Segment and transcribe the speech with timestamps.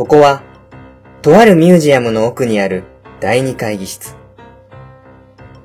[0.00, 0.42] ここは、
[1.20, 2.84] とあるミュージアムの奥にある
[3.20, 4.16] 第二会議室。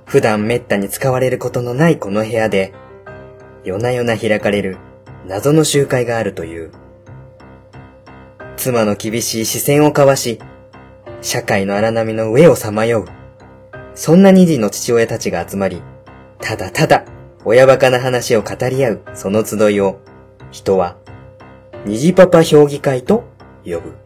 [0.04, 2.74] 普段めったに使われることのないこの部屋で、
[3.64, 4.78] 夜な夜な開かれる
[5.26, 6.72] 謎の集会があるという。
[8.58, 10.42] 妻の厳しい視線を交わし、
[11.22, 13.06] 社会の荒波の上をさまよう。
[13.94, 15.82] そんな二児の父親たちが集まり、
[16.42, 17.06] ただただ
[17.46, 20.02] 親バカな話を語り合うその集いを、
[20.52, 20.98] 人は、
[21.86, 23.24] 虹パパ評議会と
[23.64, 24.05] 呼ぶ。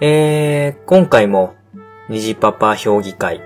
[0.00, 1.54] えー、今回も、
[2.08, 3.40] 虹パパ評議会、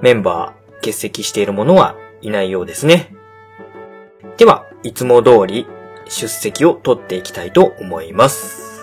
[0.00, 3.12] メンバー欠席している者はいないようですね。
[4.36, 5.66] では、いつも通り
[6.06, 8.80] 出席を取っていきたいと思います。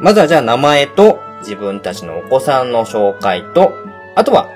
[0.00, 3.70] まずはじゃあ名前と自分たちのお子さんの紹介と、
[4.16, 4.48] あとは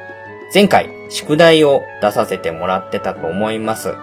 [0.54, 3.94] 前回宿題を出させてもらってたと思います。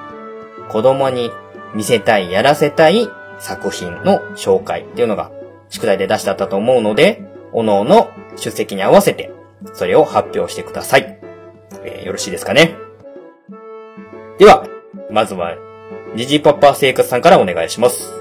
[0.69, 1.31] 子供に
[1.73, 5.31] 見せたい、やらせたい作品の紹介っていうのが
[5.69, 9.31] 宿題で出してあったと思うので、おのおの出席に合わせて
[9.73, 11.19] それを発表してください。
[11.83, 12.75] えー、よろしいですかね。
[14.37, 14.67] では、
[15.09, 15.55] まずは、
[16.15, 18.11] ニジパパ生活さんからお願いします。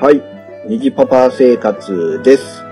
[0.00, 0.22] はい。
[0.68, 2.62] ニジパパ生活です。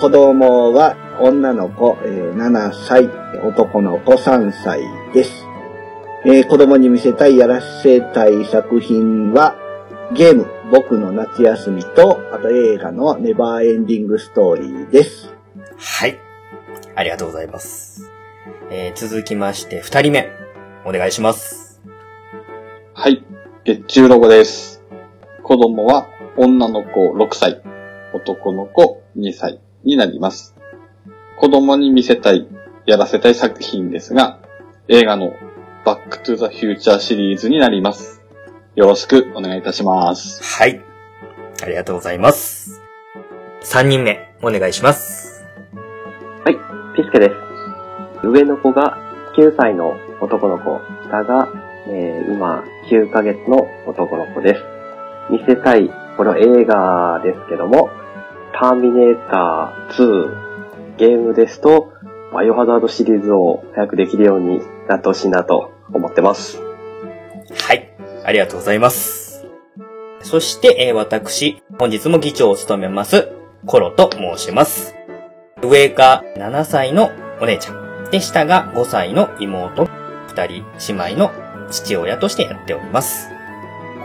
[0.00, 3.08] 子供は女の子、えー、7歳、
[3.46, 5.46] 男の子3歳です。
[6.24, 9.56] えー、子供に見せたい、やらせたい作品は、
[10.14, 15.34] ゲーム、僕の夏休みと、あと映画のネバーエンディングストーリーです。
[15.76, 16.16] はい。
[16.94, 18.12] ありがとうございます。
[18.70, 20.30] えー、続きまして、二人目、
[20.84, 21.82] お願いします。
[22.92, 23.24] はい。
[23.64, 24.84] 月中ロゴです。
[25.42, 27.60] 子供は女の子6歳、
[28.14, 30.54] 男の子2歳になります。
[31.40, 32.46] 子供に見せたい、
[32.86, 34.38] やらせたい作品ですが、
[34.86, 35.32] 映画の
[35.84, 38.13] バックトゥザフューチャーシリーズになります。
[38.76, 40.42] よろしくお願いいたします。
[40.42, 40.82] はい。
[41.62, 42.82] ありがとうございます。
[43.62, 45.44] 3人目、お願いします。
[46.44, 46.56] はい、
[46.96, 47.30] ピスケで
[48.22, 48.26] す。
[48.26, 48.98] 上の子が
[49.36, 51.48] 9歳の男の子、下が、
[51.86, 54.62] えー、今9ヶ月の男の子です。
[55.30, 57.90] 見せたい、この映画ですけども、
[58.58, 61.92] ターミネーター2、ゲームですと、
[62.32, 66.60] バイオハザードシリーズを早くできるようになってほしいなと思ってます。
[67.68, 67.93] はい。
[68.24, 69.46] ありがとうございます。
[70.22, 73.28] そして、えー、私、本日も議長を務めます、
[73.66, 74.94] コロと申します。
[75.62, 78.10] 上が7歳のお姉ちゃん。
[78.10, 79.84] で、下が5歳の妹、
[80.28, 81.30] 2人姉妹の
[81.70, 83.28] 父親としてやっております。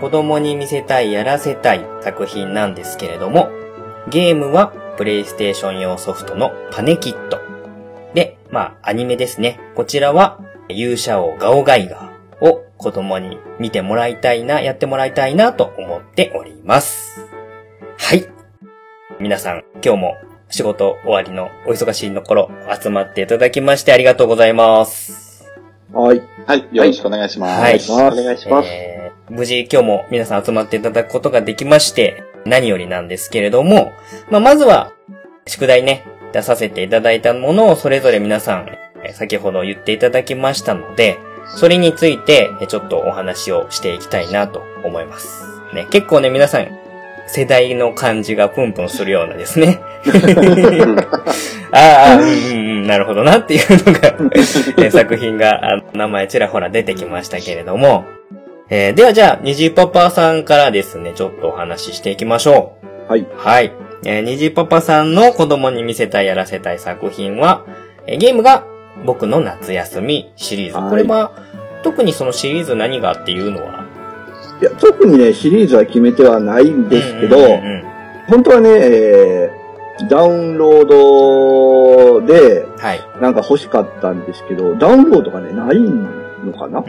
[0.02, 3.50] 子供に見せたい、やらせたい作品なんですけれども、
[4.10, 7.40] ゲームはプレイステーション用ソフトのパネキット。
[8.14, 9.60] で、まあ、アニメですね。
[9.76, 12.09] こちらは勇者王ガオガイガー。
[12.80, 17.28] を子供に見てもらいたいな、やってもらいたいなと思っております。
[17.98, 18.26] はい。
[19.20, 20.16] 皆さん、今日も
[20.50, 22.52] 仕事終わりのお忙しいところ
[22.82, 25.46] 集まっていただきましてありがとうございます。
[25.92, 26.22] はい。
[26.48, 26.68] はい。
[26.72, 27.48] よろしくお願いしま
[27.78, 27.92] す。
[27.92, 28.12] はい。
[28.12, 28.70] お願いします。
[28.70, 33.92] えー、無事今日も皆さん集まっていただくことができまして、何よりなんですけれども、
[34.30, 34.94] まあ、まずは、
[35.46, 38.70] 宿題ね、出させていただいたものをそれぞれ皆さん、
[39.14, 41.18] 先ほど言っていただきましたので、
[41.56, 45.46] それについて、ちょっとお話をしていきたいなと思います。
[45.74, 46.68] ね、結構ね、皆さん、
[47.28, 49.80] 世代の感じがプンプンするようなですね。
[51.72, 58.06] ああ、うんうん、なるほどなっていうのが作品が、名前ちらほら出てきましたけれども、
[58.72, 62.74] えー、ではじゃあ、にじパパさんからですね、ちょっとお話ししていきましょ
[63.08, 63.12] う。
[63.12, 63.28] はい。
[63.36, 63.72] はい。
[64.06, 67.66] えー、にじパパさんの子供に見せたいやらせたい作品は、
[68.08, 68.66] えー、ゲームが
[69.06, 70.78] 僕の夏休みシリーズ。
[70.78, 71.32] はい、これは、
[71.84, 73.86] 特にそのシリーズ何がっていうのは？
[74.62, 77.38] いや、特にね、シリーズは決めてはないんですけど、
[78.28, 86.84] 本当はね、えー、ダウンロードで、はい、なんか欲しかったんですけど、ダウンロードがね、ないのかな、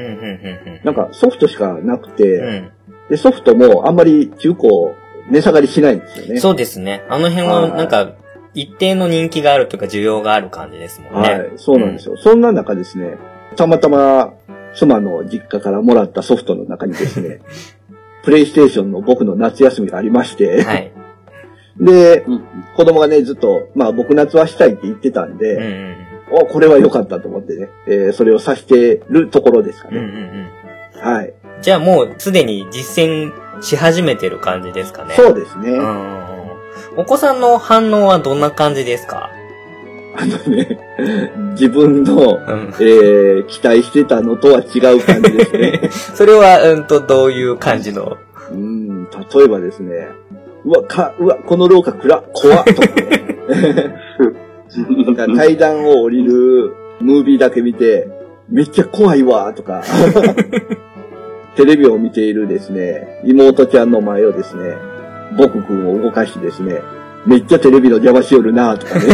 [0.84, 2.70] なんかソフトしかなくて、うん、
[3.08, 4.68] で、ソフトもあんまり中古
[5.30, 6.40] 値下がりしないんですよね。
[6.40, 7.04] そうですね。
[7.08, 8.14] あの辺はなんか
[8.54, 11.34] 一定の人気があるというか需要がある感じですもんね。
[11.34, 12.14] はい、そうなんですよ。
[12.14, 13.18] うん、そんな中ですね、
[13.56, 14.32] たまたま
[14.74, 17.40] 妻の実家からもらったソフトの中にですね、
[18.24, 20.92] プレイステーションの僕の夏休みがありまして、はい、
[21.78, 22.44] で、うん、
[22.76, 25.96] 子供がね、ずっと、まあ僕夏はしたいって言ってたんで、うんうん
[26.32, 29.98] お、これは良かったと思ってね、えー、それをさしてるところですかね。
[29.98, 30.12] うんうん
[30.96, 31.34] うん、はい。
[31.60, 35.14] じゃあもうすでに実践し始めてる感じですかね。
[35.14, 35.70] そうですね。
[35.70, 36.39] うん
[36.96, 39.30] お子さんの反応はどんな感じですか？
[40.16, 40.80] あのね、
[41.52, 45.88] 自分の、うん、えー、期待してたのとは違う感じですね。
[46.16, 48.18] それは、うんと、どういう感じの？
[48.50, 49.10] うん、例
[49.44, 50.08] えばですね、
[50.64, 53.36] うわ、か、うわ、この廊下暗、怖っ、とかね。
[55.36, 58.08] 階段を降りるムービーだけ見て、
[58.48, 59.82] めっちゃ怖いわ、とか。
[61.56, 64.76] テレビを見ているですね、妹ちゃんの前をですね、
[65.36, 66.82] 僕くんを動かしてですね、
[67.26, 69.06] めっちゃテレビの邪魔しよるなとかね。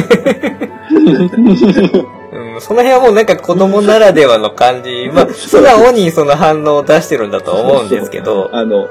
[2.33, 5.11] うん、その辺はもうなんか子供ならではの感じ。
[5.13, 8.51] まあ、素直にその反応を出してるんだと思うんですけど。
[8.53, 8.89] あの、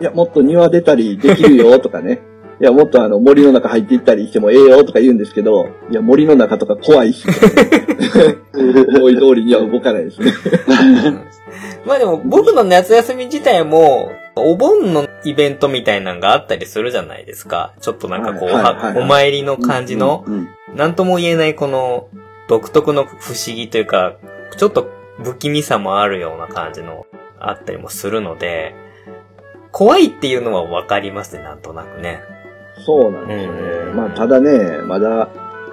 [0.00, 2.22] いや、もっと庭出たりできるよとかね。
[2.60, 7.24] いや、もっとあの森の中入っていったりしてもええよとか言うんですけど、いや、森の中とか怖いし、
[8.54, 10.32] 思い通りには動かないですね。
[11.86, 17.74] まあでも僕の夏休み自体も、お盆のイベントみたいなのがあったりするじゃないですか。
[17.80, 20.24] ちょっとなんかこう、お参りの感じの、
[20.74, 22.08] なんとも言えないこの
[22.48, 24.16] 独特の不思議というか、
[24.56, 24.88] ちょっと
[25.22, 27.06] 不気味さもあるような感じの
[27.40, 28.74] あったりもするので、
[29.72, 32.20] 怖いっていうのはわかりますね、なんとなくね。
[32.88, 33.60] そうなんですよね。
[33.90, 35.28] うん、まあ、ただね、まだ、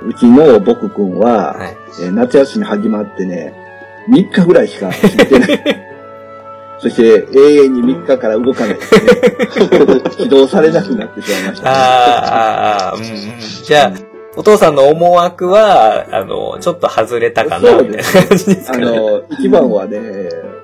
[0.06, 3.54] うちの僕くんは、はい、えー、夏休み始まってね、
[4.10, 5.60] 3日ぐらいしか過ぎてない。
[6.78, 8.80] そして永遠に3日から動かないね。
[10.18, 11.72] 起動されなくなってしまいました、ね。
[11.74, 13.08] ああ、うんうん。
[13.64, 13.92] じゃあ、
[14.36, 20.00] お父さんの思惑は、あの、ちょっと外れたかな、みたいな感じですか、ね、あの、一番はね、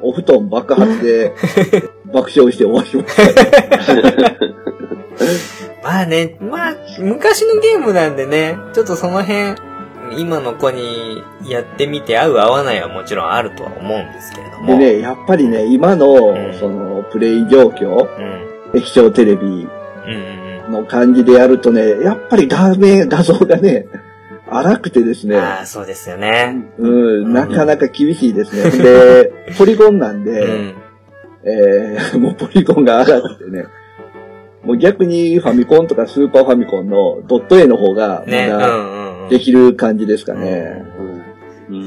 [0.01, 1.31] お布団爆発で
[2.13, 4.35] 爆笑して終わりました。
[5.83, 9.55] まあね、まあ、昔のゲームなんでね、ちょっとその辺、
[10.17, 14.67] 今の子にやってみて合う合わないはもちろんあるとは思うんですけれども。
[14.67, 18.07] でね、やっぱりね、今の、うん、その、プレイ状況、
[18.73, 19.67] うん、液晶テレビ
[20.69, 23.85] の感じでやるとね、やっぱり画面、画像がね、
[24.49, 25.37] 荒くてですね。
[25.37, 26.71] ああ、そうですよね。
[26.77, 28.69] うん、なかなか厳しいですね。
[28.83, 30.73] で、ポリゴンなんで、うん、
[31.43, 33.65] えー、もうポリゴンが荒くてね、
[34.63, 40.85] もう逆にファミコンとかスーパーファミコンのドット A の方が、まだできる感じですかね。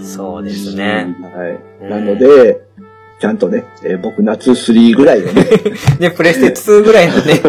[0.03, 1.15] そうですね。
[1.23, 1.91] はい。
[1.91, 2.63] なので、
[3.21, 5.45] ちゃんとね、えー、僕夏3ぐらいのね。
[5.99, 7.41] で、 プレステ2ぐらいのね、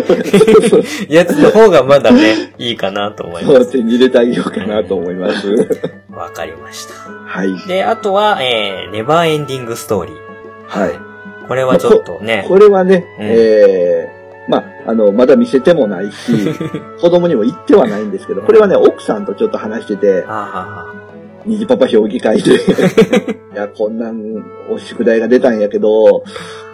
[1.10, 3.56] やつの方がまだね、いいかなと思います。
[3.56, 5.50] そう、手に入れてあげようかなと思います。
[6.12, 6.94] わかりました。
[6.94, 7.68] はい。
[7.68, 10.16] で、あとは、えー、ネバーエンディングストーリー。
[10.68, 11.05] はい。
[11.48, 12.46] これはちょっとね。
[12.48, 16.54] これはね、うん、えー、まあ、あの、まだ見せてもないし、
[17.02, 20.26] 子供にも言ってはないんですけど、これはね、奥さんとちょっと話してて、
[21.46, 22.56] 虹パパ評議会で
[23.56, 26.24] いや、こんなん、お宿題が出たんやけど、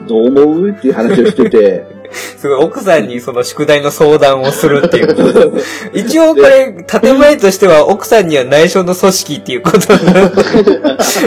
[0.07, 5.15] どう思うっていう話をしてて、すごい、奥さんにその宿題の相談をするっていう。
[5.93, 9.79] 一応これ、建前としては奥さんには内緒の組織っていうこと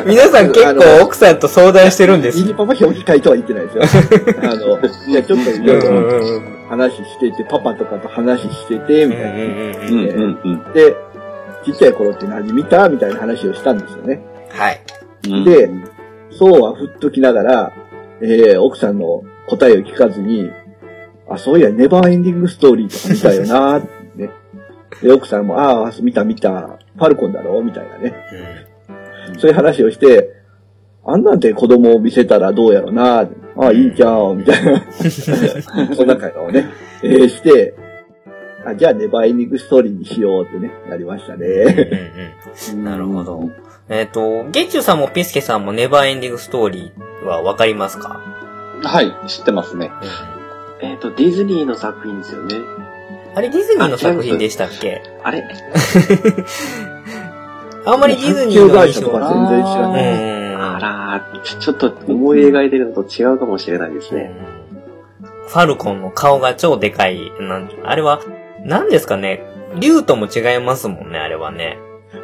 [0.06, 2.38] 皆さん結構奥さんと相談してるんです。
[2.38, 3.82] 虹パパ評議会とは言ってないですよ。
[4.42, 10.72] あの、いや、ちょっといろいろ話してて、パパとかと話してて、みたいな。
[10.74, 10.96] で、
[11.64, 14.22] ちっちゃい頃って何見たみたいな話をしたんですよね。
[14.50, 15.44] はい。
[15.44, 15.70] で、
[16.30, 17.72] そうは振っときながら、
[18.20, 20.50] えー、奥さんの答えを聞かずに、
[21.28, 23.78] あ、そういや、ネバーエンディングストーリーとか見たよな
[24.14, 24.30] ね。
[25.02, 28.14] で、奥さんも、ああ、見た見た、ファルコンだろみたいなね。
[29.28, 30.30] うん、そういう話をして、
[31.06, 33.28] あんなんて子供を見せたらどうやろなあ
[33.58, 34.82] あ、いいじゃん、みたいな。
[35.94, 36.66] そんな会話をね、
[37.04, 37.74] えー、して、
[38.66, 41.46] あ、じゃあネバーエンディングストーリーにしようってね、なりましたね。
[41.46, 43.50] うんうん、なるほど。
[43.88, 48.20] えっ、ー、と、ゲッチュさんもピスケさんもネバーエンディングストーリーはわかりますか？
[48.82, 49.90] はい、知ってますね。
[50.82, 52.56] うん、えっ、ー、と、ディズニーの作品ですよね。
[53.34, 55.02] あれ、ディズニーの作品でしたっけ？
[55.22, 55.44] あれ？
[57.86, 60.54] あんまりディズニーの印象が全然知らない。
[60.56, 64.34] あら、ちょっと思い描いてるのと違うかもしれないですね。
[65.48, 67.30] ファルコンの顔が超でかい。
[67.40, 68.20] なんあれは、
[68.64, 69.42] 何ですかね
[69.78, 71.78] 竜とも違いますもんね、あれはね。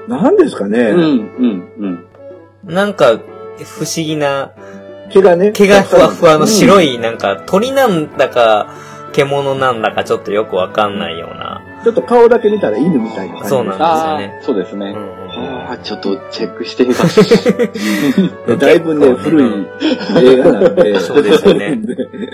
[0.09, 2.07] 何ですかねうん、うん、
[2.65, 2.75] うん。
[2.75, 3.19] なんか、
[3.59, 4.53] 不思議な、
[5.11, 5.53] 毛がね。
[5.53, 8.75] 毛がふわふわの白い、なんか、鳥なんだか、
[9.13, 11.63] 獣なんだかちょっとよくわかんないような。
[11.83, 13.49] ちょっと顔だけ見たら犬みたいな感じ。
[13.49, 14.41] そうなんですよね。
[14.43, 14.93] そうですね。
[14.93, 17.21] はあ、ちょっとチェックしてみます。
[18.59, 19.67] だいぶね、古い
[20.23, 20.99] 映画なんで。
[21.01, 21.81] そうですよね。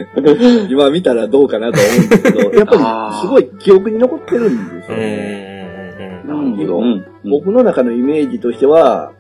[0.71, 6.23] 今見たらどうかなと思うんですけど、やっぱりすごい記憶に残ってるんですよね。
[6.26, 6.83] なるほど。
[7.25, 9.12] 僕の中のイメージとしては、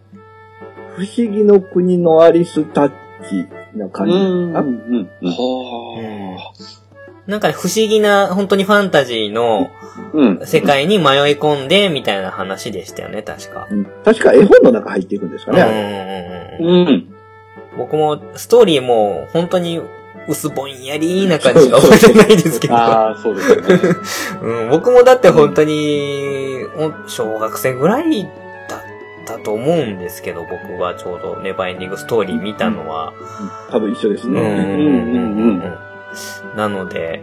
[0.96, 2.90] 不思議の国のアリスタッ
[3.28, 4.64] チな感じかな。
[7.26, 9.70] なんか、ね、不思議な、本当にファンタジーの、
[10.44, 13.66] 世界に迷い込んで、みたいな話でしたよね、確か。
[13.70, 16.58] うん、確か絵本の中入っていくんですかね。
[16.60, 16.68] うん。
[16.68, 17.14] うん。
[17.76, 19.80] 僕も、ストーリーも、本当に、
[20.28, 22.74] 薄ぼんやりな感じが覚えてないですけど。
[22.76, 23.66] ああ、そうですよね。
[24.42, 26.64] うん、僕もだって本当に、
[27.06, 28.80] 小学生ぐらいだっ
[29.24, 33.12] たと思うんですけど、僕はちょうどネバーエンディングストーリー見たのは。
[33.68, 34.40] うん、多分一緒ですね。
[34.40, 35.62] うん、うん、うん、うん。
[36.56, 37.22] なので、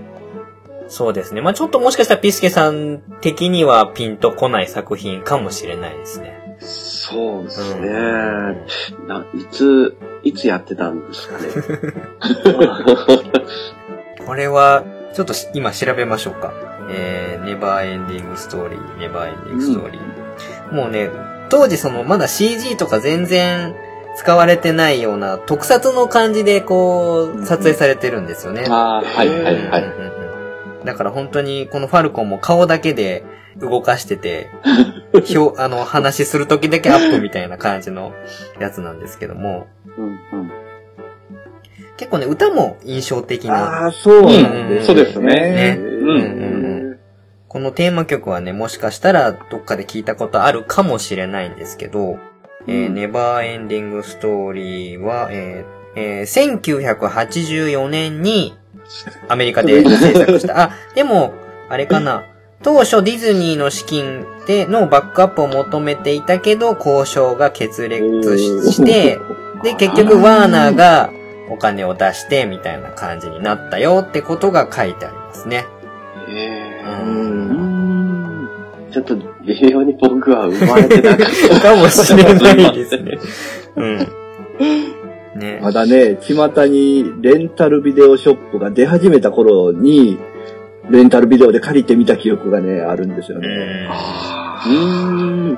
[0.88, 1.42] そうですね。
[1.42, 6.58] まあちょっともしかしたらピスケさん的にはピンとこない作品かもしれないですね。
[6.60, 7.90] そうですね。
[7.90, 11.46] うん、ないつ、いつやってたんですかね。
[14.26, 16.54] これは、ちょっと今調べましょうか。
[16.90, 20.02] えー、ネバーエンディングストーリー、ネバーエンディングストーリー。
[20.72, 21.10] うん、もうね、
[21.50, 23.76] 当時その、まだ CG とか全然
[24.16, 28.66] 使われてないような特撮の感じでこう、撮影されてるんですよね。
[28.70, 30.86] ああ、はいはいはい。
[30.86, 33.24] だから本当にこのファルコンも顔だけで
[33.58, 34.50] 動かしてて、
[35.24, 38.14] ひょ、あの、話するときだけアップみたいな感じの
[38.60, 39.68] やつなんですけども。
[39.98, 40.52] うんうん、
[41.98, 43.84] 結構ね、歌も印象的な。
[43.84, 44.82] ああ、そうなんですね。
[44.88, 45.28] そうですね。
[45.36, 45.78] ね。
[45.80, 47.00] うんうん、
[47.48, 52.18] このテーマ曲はね、もしかしたらどっかで聞いたことあるかもしれないんですけど、
[52.68, 58.58] えー、ネバーエンディングストーリーは、えーえー、1984年に
[59.28, 60.62] アメリカで制作した。
[60.62, 61.34] あ、でも、
[61.70, 62.26] あれかな。
[62.62, 68.38] 当初ディズニーの資金でのバックアップを求めていたけど、交渉が決裂
[68.72, 69.20] して、
[69.64, 71.12] で、結局ワーナーが
[71.50, 75.66] お金を出して、みたいな感じになったよってことが書いてありますね。
[76.30, 77.04] へー。
[77.04, 77.53] うん
[78.94, 83.18] ちょっと微妙に僕は生まれてなかったかもしれないですね。
[83.76, 83.98] うん。
[85.40, 85.60] ね。
[85.64, 90.20] まだね、巷にレンタルビデオショップが出始めた頃に、
[90.92, 93.48] レンタルビデオで借りてみた記憶がね、あるんですよね。
[94.68, 95.58] うん。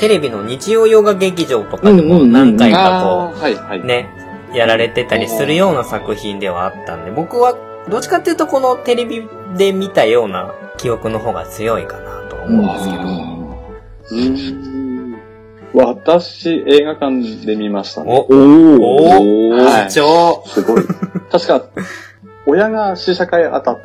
[0.00, 4.08] テレビの日曜洋画劇場とかでも何回かこう、ね、
[4.52, 7.56] やられてたりするような作品ではあったんで、僕は
[7.88, 13.02] どっちかっていうとこのテレビで見たような記憶の方が強いかなと思うんですけど。
[14.10, 14.72] うん
[15.74, 18.26] 私、映画館で見ましたね。
[18.28, 20.82] おおおはい、すごい。
[21.30, 21.62] 確か、
[22.46, 23.80] 親が試写会当たっ、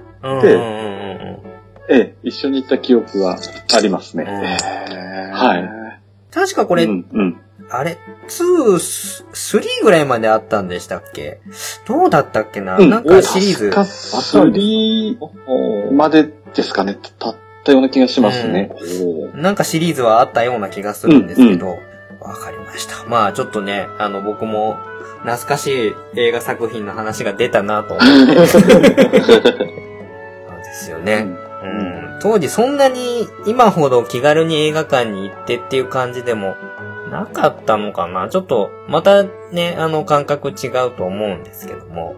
[1.90, 3.38] ええ、一緒に行った記憶は
[3.74, 4.26] ありますね。
[4.26, 6.34] はい。
[6.34, 7.38] 確かこれ、うんうん、
[7.70, 7.98] あれ、
[8.28, 11.40] 2、3ぐらいまであったんでしたっけ？
[11.88, 13.70] どうだったっけな、うん、なんかシリーズ。
[13.70, 18.72] 3までですかね、たったような気がしますね、
[19.34, 21.80] うん、なんかシリーズはあったような気がするんですけど、わ、うん
[22.32, 23.04] うん、かりました。
[23.10, 24.78] まあちょっとね、あの僕も
[25.24, 28.36] 懐かしい映画作品の話が出たなと思って。
[28.38, 28.48] で
[30.74, 31.26] すよね。
[31.64, 32.20] うん。
[32.22, 36.56] 当時そんなに今ほど気軽に映画館に行ってっていう感じでも
[37.12, 38.30] なかったのかな？
[38.30, 42.16] ちょっとまたね、あの感覚違うと思うんですけども。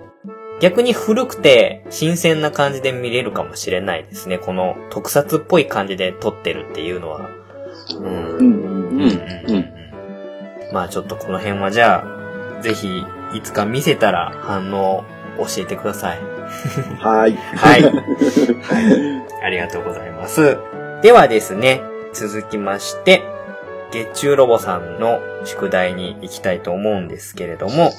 [0.62, 4.38] 逆に古くて新鮮な感じで見れるかもしれないですね。
[4.38, 7.30] この特撮っぽい感じで撮ってるっていうのは。
[7.96, 8.06] うん。
[8.06, 8.42] うん。
[8.42, 9.02] うん。
[9.02, 9.66] うん。
[10.74, 12.04] まあちょっとこの辺はじゃ
[12.60, 12.90] あ、ぜひ
[13.34, 15.06] いつか見せたら反応
[15.38, 16.20] 教えてください。
[17.00, 17.38] はい。
[17.38, 17.86] はい。
[19.42, 20.58] ありがとうございます。
[21.02, 21.82] ではですね、
[22.12, 23.24] 続きまして、
[23.92, 27.92] 月中ロボさんの宿題に行きたいと思うんですけれども。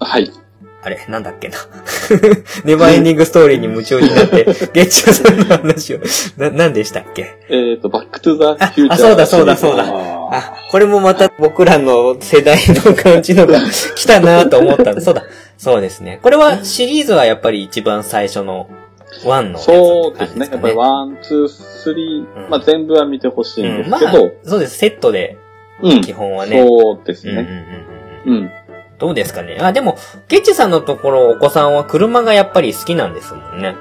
[0.00, 0.30] はい。
[0.84, 1.58] あれなんだっけな
[2.64, 6.00] ネバーエンディングストーリーに夢中になって、 月中さんの話を、
[6.36, 7.36] な、何でしたっけ？
[7.48, 8.92] えっ、と、バックトゥザフューチャー。
[8.92, 9.84] あ、そうだそうだそうだ。
[9.86, 13.60] あ、これもまた僕らの世代の感じのが
[13.94, 15.22] 来たなと思ったんで、そうだ。
[15.56, 16.18] そうですね。
[16.20, 18.68] これはシリーズはやっぱり一番最初の
[19.24, 20.48] ワンの、ね、そうですね。
[20.50, 24.12] やっぱりワン、ツー、スリー、まあ全部は見てほしいんですけど、うんまあ、
[24.44, 24.78] そうです。
[24.78, 25.36] セットで、
[26.02, 26.62] 基本はね。
[26.66, 27.46] そうですね。
[28.26, 28.50] うん、うん、
[28.98, 29.58] どうですかね。
[29.60, 29.96] あ、でも、
[30.28, 33.74] ケッチさんのところお子さんは車がやっぱり好きなんですもんね。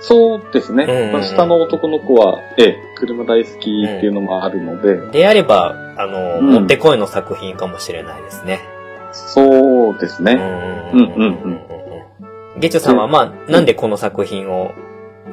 [0.00, 0.84] そうですね。
[0.84, 4.96] うんうん、下の男の子は、ええ、車大好きっていうのもあるので。
[5.10, 8.60] であれば、あの、うん、もってこいの作品かもしれないですね。
[9.12, 10.32] そうですね。
[10.92, 11.81] うんうんうん。
[12.58, 14.72] ゲチョさんはまあ、なんでこの作品を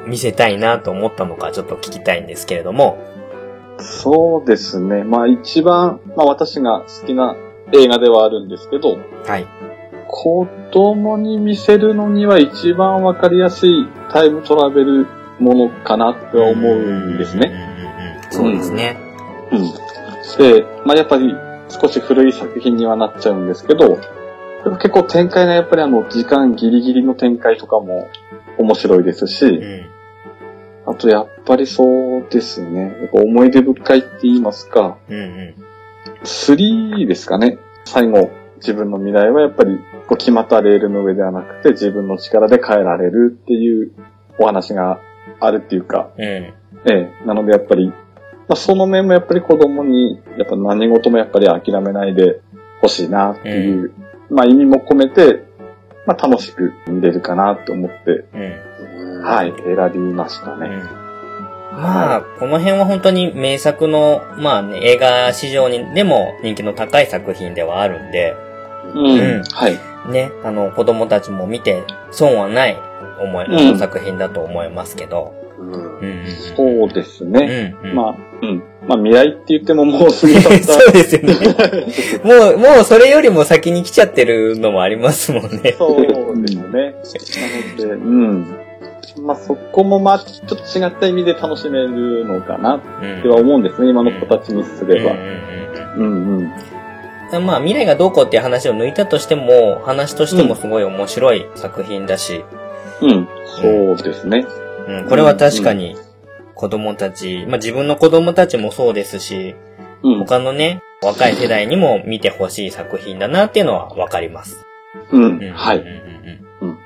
[0.08, 2.98] 見せたいなと思ったのかちょっと聞きたいんですけれども。
[3.80, 5.04] そうですね。
[5.04, 7.36] まあ一番、まあ私が好きな
[7.72, 9.48] 映画ではあるんですけど、はい。
[10.08, 15.08] 子供に見せるのには一番わかりやすいタイムトラベル
[15.40, 17.52] ものかなって思うんですね。
[18.32, 18.98] そうですね。
[19.52, 19.62] うん。
[20.38, 21.34] で、まあやっぱり
[21.70, 24.00] 少し古い作品にはなっちゃうんですけど、
[24.70, 28.08] でも結構展開がやっぱりあの時間ギリギリの展開とかも
[28.60, 32.82] 面白いですし、うん、あとやっぱりそうですね。
[32.82, 35.00] やっぱ思い出深いって言いますか。
[35.10, 35.56] うんうん。
[36.24, 37.58] 3ですかね。
[37.86, 43.92] 最後、自分の未来はやっぱりこう決まったレールの上ではなくて自分の力で変えられるっていう
[44.38, 45.00] お話が
[45.40, 46.12] あるっていうか。
[46.16, 46.24] うん。
[46.24, 46.54] え
[46.86, 47.12] え。
[47.26, 47.96] なのでやっぱり、ま
[48.50, 52.42] あ、その面もやっぱり子供に、やっぱ何事もやっぱり諦めないで
[52.82, 53.94] ほしいなっていう、
[54.30, 55.44] まあ意味も込めて、
[56.06, 59.24] まあ楽しく見れるかなと思って、うん。
[59.24, 60.68] はい、選びましたね。
[60.68, 61.10] うん
[61.72, 68.36] まあ、この辺は本当に名作の、まあね、映画市場にでも人気の高い作品ではあるんで、
[68.94, 69.06] うん。
[69.06, 69.80] うんはい。
[70.12, 72.78] ね、あの、子供たちも見て損はない
[73.22, 75.34] 思い、うん作品だと思いますけど。
[75.60, 77.32] うんうんうんそうですうん。
[77.34, 77.76] ね。
[77.84, 78.64] うんうんまあ、うん。
[78.89, 80.41] まあ未来って言ってももう過ぎた。
[80.74, 81.36] そうですよね。
[82.25, 85.75] もう、もうそれよりも先に来ちゃってるのもありますもんね。
[85.77, 86.01] そう
[86.41, 86.96] ですね。
[87.77, 88.55] なので、うん。
[89.22, 93.89] まあそこもまあちょっと違った意味で楽しめるのかなうんっては思うんですね。
[93.89, 95.12] 今の子たちにすれば。
[95.12, 96.51] うんうんうんうん。
[97.31, 102.43] うんまあ、未来がどうこうっていう話を抜いたとしても、話としてもすごい面白い作品だし、
[103.01, 103.27] うん。
[103.46, 104.48] そうですね。
[104.88, 105.96] うん、これは確かに
[106.60, 109.56] 子供たち、まあ自分の子供たちもそうですし、
[110.04, 110.20] うん。
[110.20, 114.66] 他のね、若い世代にも見てほしい作品だなっていうのはわかります。
[115.13, 115.24] うん。
[115.24, 115.78] うんはい。
[115.78, 115.94] うんうん
[116.62, 116.78] うんうん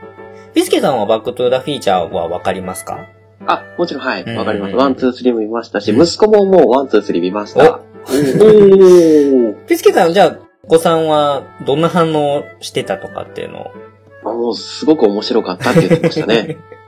[0.53, 3.07] ビスケさんはバックトゥーザフューチャーはわかりますか？
[3.47, 4.23] あ、もちろん、はい。
[4.23, 4.75] うんわかります。
[4.75, 7.79] ワン、ツー、スリーも見ましたし、息子ももうワン、ツー、スリー見ました。
[9.67, 13.71] ビスケさん、じゃあ、お子さんはどんな反応してたとかっていうの
[14.23, 14.35] を？
[14.35, 16.57] もう、すごく面白かったって言ってましたね。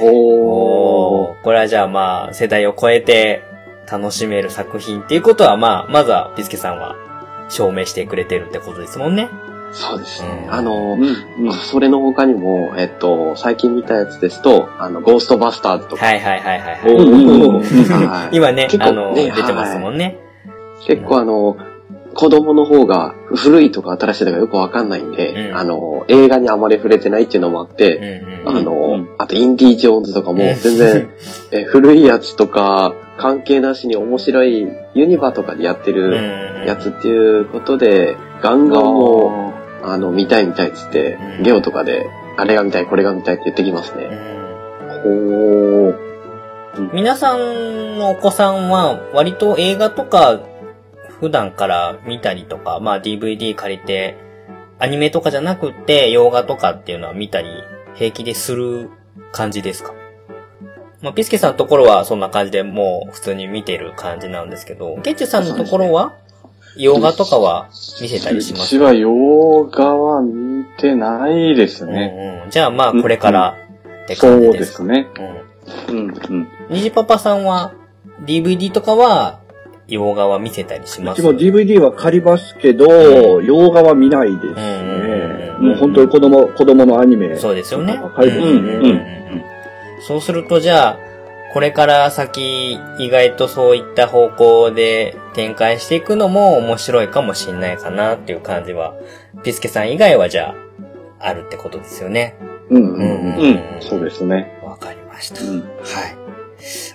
[0.00, 1.38] おー。
[1.38, 3.42] ーこれはじゃあまあ、世代を超えて
[3.90, 6.96] 楽しめる作品っていうことはまあ、まずはビスケさんは
[7.48, 9.28] 証明してくれてるってことですもんね。
[9.72, 10.28] そうですね。
[10.46, 11.46] うんあの、うん。
[11.46, 11.52] うん。
[11.52, 17.06] それの他にも、えっと、最近見たやつですと、あの、ゴーストバスターズとか、はいはいはいはい、おはい。
[17.06, 18.06] ー。
[18.06, 20.18] はい今ね、結構あの、ね出てますもんね。
[20.86, 21.56] 結構あの、
[22.14, 29.08] 子供の方が古いとか新しいとかよくわかんないんで、うんあの、映画にあまり触れてないっていうのもあって、うんうんあの、うん。
[29.18, 31.10] あとインディ・ージョーンズとかもうん全然、
[31.52, 36.18] え古いやつとか関係なしに面白いユニバとかでやってうんる
[36.62, 39.52] うんやつっていうことで、ガンガンも
[39.84, 44.08] う、あの、見たい見たいっつってう、んゲオとかで、あれが見たい、これが見たいって言ってきますね。
[44.12, 44.40] うん
[45.02, 46.10] ほー。
[46.92, 50.40] 皆さんのお子さんは割と映画とか
[51.20, 54.16] 普段から見たりとか、まあ DVD 借りて
[54.78, 57.48] アニメとかじゃなくって洋画とかっていうのは見たり
[57.94, 58.88] 平気でする
[59.32, 59.92] 感じですか？
[61.02, 66.14] まあピスケさんのところはそんな感じでもう普通に見てる感じなんですけど、ケッチュさんのところは
[66.76, 67.68] 洋画とかは
[68.00, 68.70] 見せたりしうます？
[68.70, 72.38] ちは洋画は見てないですね。
[72.40, 73.56] うんうん、じゃあまあこれから
[74.04, 74.58] ってそう感じでか？
[74.58, 75.08] ですすね。
[75.88, 76.08] うんうん。
[76.08, 76.48] うん。
[76.70, 77.74] 虹パパさんは
[78.24, 79.39] DVD とかは
[79.90, 81.20] 洋画は見せたりします？
[81.20, 85.50] うちも DVD は借りますけど、洋画は見ないですうんうんね。
[85.60, 87.36] うんもう本当に子供、子供のアニメ。
[87.36, 87.98] そうですよね。
[88.02, 88.46] ばかりですね。
[88.46, 89.02] うんうんうんうん
[90.02, 90.98] そうするとじゃあ、
[91.52, 98.94] これから先、意外とそういった方向で展開していくのも面白いかもしれないかなっていう感じは、
[99.42, 100.54] ピスケさん以外はじゃ
[101.18, 102.34] あ、あるってことですよね。
[102.70, 103.02] うんうんうん
[103.36, 103.60] うん。
[103.80, 104.58] そうですね。
[104.62, 105.42] わかりました。
[105.42, 105.60] うん。
[105.60, 105.68] はい。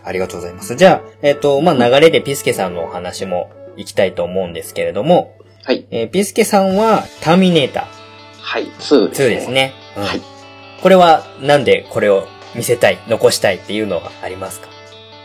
[0.03, 0.75] ありがとうございます。
[0.75, 5.85] じゃあ、えっ、と、まあ、流れでピスケさんのお話も行きたいと思うんですけれども、はい。
[5.91, 7.87] えーピスケさんはターミネータ
[8.41, 9.49] はい、2ー2です。
[9.51, 9.73] ね。
[9.97, 10.21] うんはい
[10.81, 14.67] これはなんでこれを見せたい、残したいっていうのはありますか？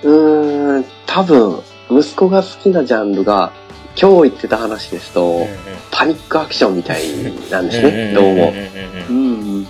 [0.05, 3.53] うーん、多分、息子が好きなジャンルが、
[4.01, 5.47] 今日言ってた話ですと、
[5.91, 7.03] パニックアクションみたい
[7.51, 8.55] なんですね、どうも。
[9.11, 9.67] うん。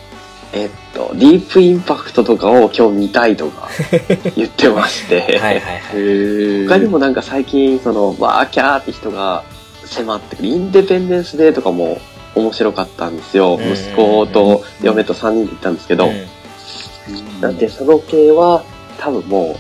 [0.53, 3.69] えっと、ディープインパクトとかを今日見たいとか
[4.35, 5.83] 言ってまして、はいはいはい。
[5.95, 9.45] へ他にもなんか最近、その、わーキャーって人が
[9.85, 12.01] 迫ってくる、インデペンデンスデーとかも
[12.35, 13.59] 面白かったんですよ。
[13.61, 13.73] うん。
[13.73, 17.41] 息子と嫁と3人で行ったんですけど、うん。
[17.41, 18.65] なんでその系は
[18.99, 19.57] 多分もう、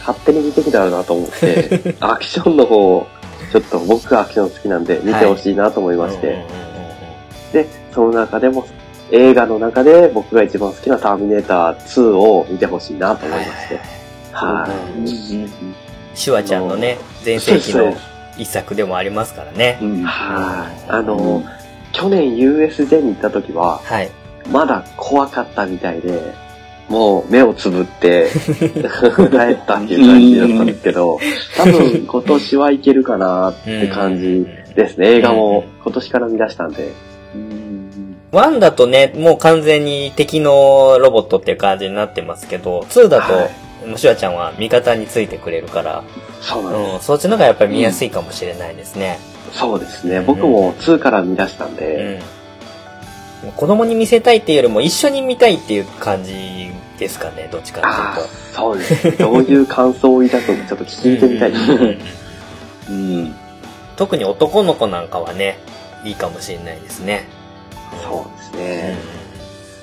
[0.00, 3.06] 勝手に見てきたらなと思って、 アクションの方、
[3.52, 6.46] ちょっと僕がアクション好きなんで見てほしいなと思いまして、うんうんうん。
[7.52, 8.66] で、その中でも、
[9.10, 13.80] 映画の中で僕が一番好きなターミネーター2を見てほしいなと思いまして。
[14.32, 16.18] はい。
[16.18, 17.94] シュワちゃんのね、前世紀の
[18.38, 19.78] 一作でもありますからね。
[20.04, 20.90] はい。
[20.90, 21.42] あの、
[21.92, 24.10] 去年 USJ に行った時は、はい。
[24.50, 26.34] まだ怖かったみたいで、
[26.88, 28.28] もう目をつぶって
[28.60, 28.84] 帰っ
[29.66, 31.18] たっていう感じだったんですけど、
[31.56, 35.16] 多分今年はいけるかなって感じですね。
[35.16, 37.13] 映画も今年から見出したんで。
[38.34, 43.64] ワンだとね、もう完全に敵のロボットっていう感じになってますけど、2だと、はい
[43.96, 46.02] シュワちゃんは味方についてくれるから、
[46.40, 46.92] そうなんです。
[46.94, 49.18] うん、そっちの方がやっぱり見やすいかもしれないですね。
[49.48, 50.22] うん、そうですね。
[50.22, 52.22] 僕も2から見出したんで、
[53.44, 58.34] うん、子供に見せたいっていうよりも一緒に見たいっていう感じですかね、どっちかっていうと。
[58.54, 59.18] そうです。
[59.18, 61.98] どういう感想を抱くのかちょっと聞いてみたいですね。
[62.88, 63.34] うん、
[63.96, 65.58] 特に男の子なんかはね、
[66.04, 67.26] いいかもしれないですね。
[68.02, 68.96] そうですね。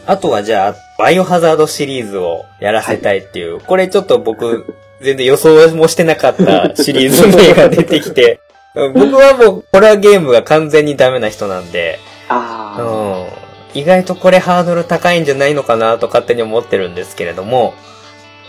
[0.06, 8.40] あとはじゃあ、バイオハザードシリーズをやらせたいっていう、はい、これちょっと僕、全然予想もしてなかったシリーズ名が出てきて、
[8.74, 13.26] 僕はもう、これはゲームが完全にダメな人なんで、うん、
[13.74, 17.74] 意外とこれハードル高いんじゃないのかなと勝手に思ってるんですけれども、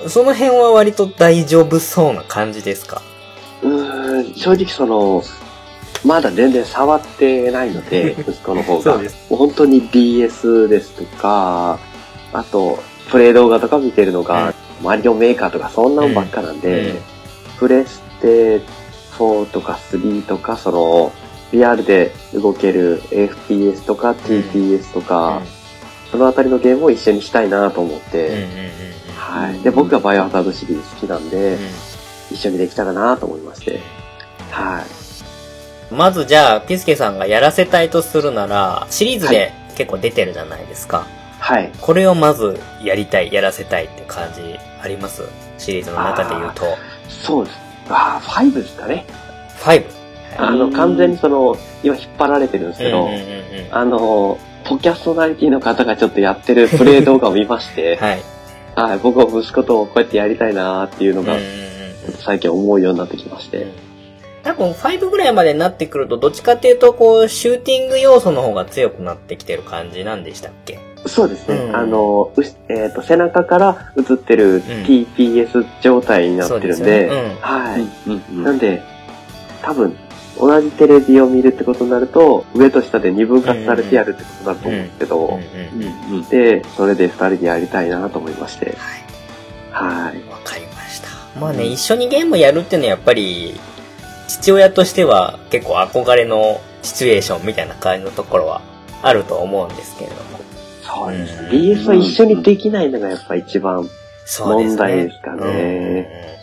[0.08, 3.02] その辺は割と大丈夫そうな感じですか？
[3.62, 5.22] うーん、正直その、
[6.04, 8.82] まだ全然触ってないので、 息子の方が。
[8.82, 9.16] そうです。
[9.28, 11.78] 本当に DS ですとか、
[12.32, 12.78] あと、
[13.10, 16.98] プレイ動画とか見てるのが、うん、マリオメーカーとかそんなんばっかなんで、うん、
[17.58, 18.60] プレステ
[19.18, 21.12] 4とか3とか、その、
[21.52, 28.48] VR で動ける FPS とか TPS とか、うん、そのあたりのゲームを一緒にしたいなと思って、
[29.16, 29.60] はい。
[29.60, 31.58] で、僕がバイオハザードシリーズ好きなんで、
[32.30, 33.80] 一緒にできたらなと思いまして、
[34.50, 35.01] はい。
[35.92, 41.06] まずじゃあ、ピスケさんがやらせたいとするなら、シリーズで結構出てるじゃないですか。
[41.38, 41.70] はい。
[41.80, 45.22] これをまずやりたい、やらせたいって感じあります？
[45.58, 46.64] シリーズの中で言うと。
[47.08, 47.56] そうです。
[47.88, 49.04] ああ、5ですかね。
[49.60, 49.84] 5?
[50.38, 53.08] あの、完全にその、今引っ張られてるんですけど、
[53.70, 58.22] あの、ポキャストナリティの方がちょっとやってるプレイ動画を見まして、 はい。
[58.74, 61.36] はい、僕は息子とこうやってやりたいなーっていうのが、
[62.24, 63.66] 最近思うようになってきまして。
[64.42, 70.78] 多分5ぐらいまでになってくると、どっちかっていうと、こう、シューティング要素の方が強くなってきてる感じなんでしたっけ？
[71.06, 71.56] そうですね。
[71.56, 72.32] うん、あの、
[72.68, 78.44] えっ、ー、と、背中から映ってる TPS 状態になってるんで、うん、ねうん、はい、うん。
[78.44, 78.82] なんで、
[79.62, 79.96] 多分、
[80.38, 85.42] 同じテレビを見るってことになると、上と下で二分割されてやるってことになると思うん
[86.20, 88.66] ですけど、で、それで二人でやりたいなと思いまして。
[88.66, 89.02] はい。
[89.72, 90.28] はい。
[90.28, 91.08] わかりました。
[91.40, 93.54] まあね、一緒にゲームやるっていうのはやっぱり、
[94.28, 98.62] 父親としては結構憧れのシチュエーションみたいな感じのところは
[99.02, 100.40] あると思うんですけれども。
[100.82, 101.50] そうですね。
[101.50, 103.88] DS は一緒にできないのがやっぱ一番
[104.38, 106.38] 問題ですかね。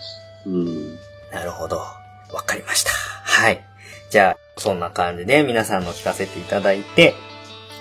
[0.46, 0.96] うん。
[1.32, 1.78] なるほど。
[1.78, 2.92] わかりました。
[2.92, 3.64] はい。
[4.10, 7.16] じゃあ、そんな感じで皆さんの聞かせていただいて、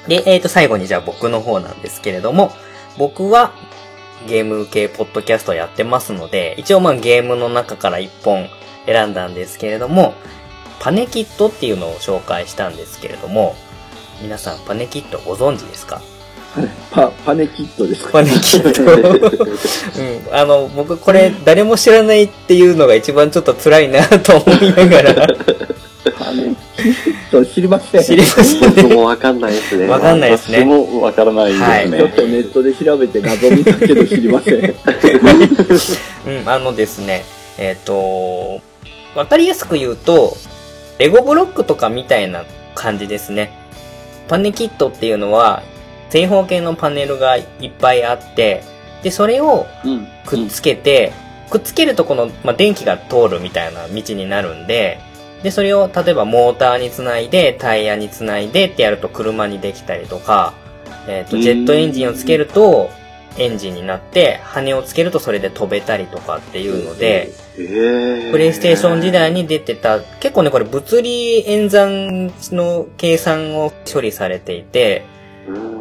[0.06, 2.50] で、えっ、ー、と、最後にじゃあ僕の方なんですけれども、
[2.96, 3.52] 僕は
[4.26, 8.48] ゲーム系ポッドキャストやってますので、一応まあゲームの中から一本
[8.88, 10.14] 選んだんですけれども、
[10.80, 13.54] パネキットっていうのを紹介したんですけれども、
[14.22, 16.00] 皆さんパネキットご存知ですか？
[16.90, 18.12] パ、パネキットですか？
[18.12, 19.44] パネキット。
[20.32, 20.34] うん。
[20.34, 25.26] あの、僕これ誰も知らないっていうのが一番ちょっと辛いなと思いながら。
[26.18, 28.02] パネキット知りません。
[28.02, 29.86] 知りません、僕もわかんないですね。
[29.86, 30.58] わかんないですね。
[30.60, 31.90] 私もわからないですね、はい。
[31.90, 34.54] ちょっとネットで調べて謎見たけど知りません。
[36.26, 37.24] うん、あのですね、
[37.58, 38.60] えっ、ー、と、
[39.14, 40.36] わかりやすく言うと、
[40.98, 42.44] レゴブロックとかみたいな
[42.74, 43.52] 感じですね。
[44.28, 45.62] パネキットっていうのは、
[46.10, 48.62] 正方形のパネルがいっぱいあって、
[49.02, 49.66] で、それを
[50.26, 51.12] くっつけて、
[51.46, 55.00] うん、くっつけるとこの、まあ、電気が通るみたいな道になるんで、
[55.42, 60.54] で、それを例えばモーターにつないで、タイヤにつないでってやると車にできたりとか、
[61.06, 62.90] えっ、ー、と、ジェットエンジンをつけると、
[63.36, 75.04] エンジンになって、羽をつけるとそれで飛べたりとかっていうので、プレイステーション時代に出てた、結構ね、これ物理演算の計算を処理されていて、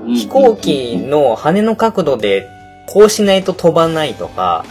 [0.07, 2.47] 飛行機の羽の角度で
[2.87, 4.65] こうしないと飛ばないとか、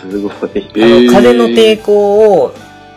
[0.00, 0.32] すごい。
[0.32, 2.54] あの、風の抵抗を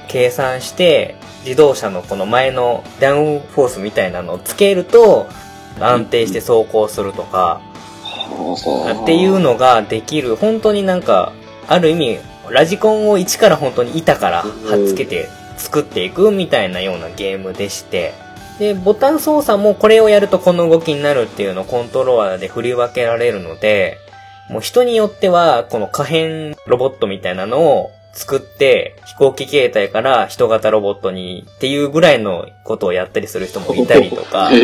[0.08, 5.28] 計算して、自動車のこの前のダウンフォースみたいなのをつけると、
[5.80, 7.62] 安定して走行するとか、
[9.04, 11.34] っていうのができる、本当になんか、
[11.68, 18.14] ある意味、ラジコンを一から本当に板から貼っつけて作っていくみたいなようなゲームでして、
[18.60, 23.98] で、ボタン操作もこれをやるとこの動きになるっていうのをコントローラーで振り分けられるので、
[24.50, 34.50] もう人によっては、この可変ロボットみたいなのを作って、飛行機形態から人型ロボットにっていうぐらいのことをやったりする人もいたりとか、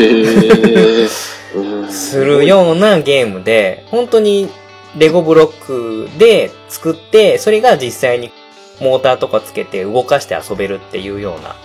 [1.91, 4.49] するようなゲームで、本当に
[4.97, 8.31] レゴブロックで作って、それが実際に
[8.79, 11.55] モーターとかつけて動かして遊べるっていうような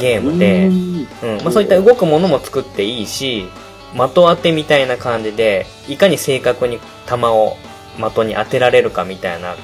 [0.00, 1.06] ゲームで、うん。
[1.42, 3.48] まあ、そういった動くものも作っていいし、
[3.92, 7.56] 的当てみたいな感じで、いかに正確に弾を
[7.98, 9.56] 的に当てられるかみたいな、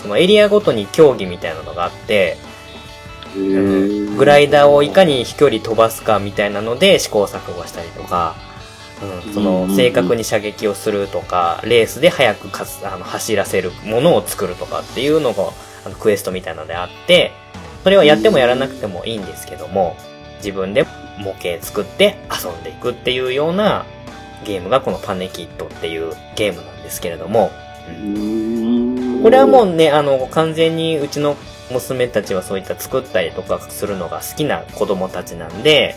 [0.00, 2.36] そのエリアごとに競技みたいなのがあって、
[3.34, 8.34] グライダーをいかに飛距離飛ばすかみたいなので試行錯誤したりとか、
[9.26, 15.50] うん、その正確に射撃をするとか、レースで速くかあの走らせるものを作るとかっていうのが
[15.84, 17.32] あのクエストみたいなのであって、
[17.84, 19.96] それはやってもやらなくてもいいんですけども、
[20.38, 20.86] 自分で
[21.18, 23.86] 模型作って遊んでいくっていうような
[24.44, 27.50] ゲームがこのパネキットっていうゲームなんですけれども、
[29.22, 31.36] これはもうね、あの、完全にうちの
[31.70, 35.94] 娘たちはそういった作ったりとかするのが好きな子供たちなんで、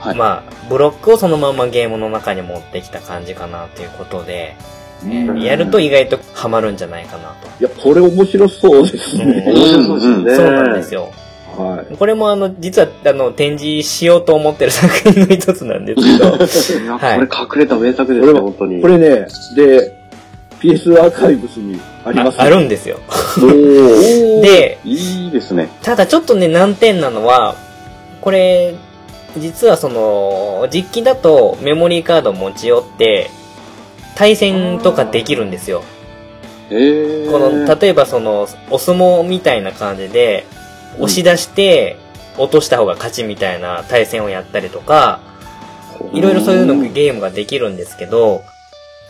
[0.00, 4.56] はい、まあ、ブロックをそのままゲームの中に持ってきた感じかなということで、
[5.04, 7.48] えー、やると意外とハマるんじゃないかなと。
[7.60, 9.44] いや、これ面白そうですね。
[9.46, 10.36] 面白そうですね。
[10.36, 11.12] そうなんですよ。
[11.56, 11.96] はい。
[11.96, 16.30] これもあの、実はあの、展示しようと思ってる作品の一つなんですけど。
[16.98, 18.80] はい、これ隠れた名作ですね、本当に。
[18.80, 19.97] これね、で、
[20.60, 22.98] PS アーカイブスにあります、ね、あるんですよ。
[24.42, 25.68] で、いいですね。
[25.82, 27.56] ただちょっとね、難点なのは、
[28.20, 28.74] これ、
[29.36, 33.30] 実はその、実機だとメモリーカード持ち寄って、
[34.14, 35.82] 対戦とかできるんですよ。
[36.68, 40.44] この、例えばその、お相撲みたいな感じで、
[40.98, 41.96] 押し出して、
[42.36, 45.20] 落とした方が勝ちみたいな対戦をやったりとか、
[46.12, 48.42] いろいろそういうのゲームができるんですけど、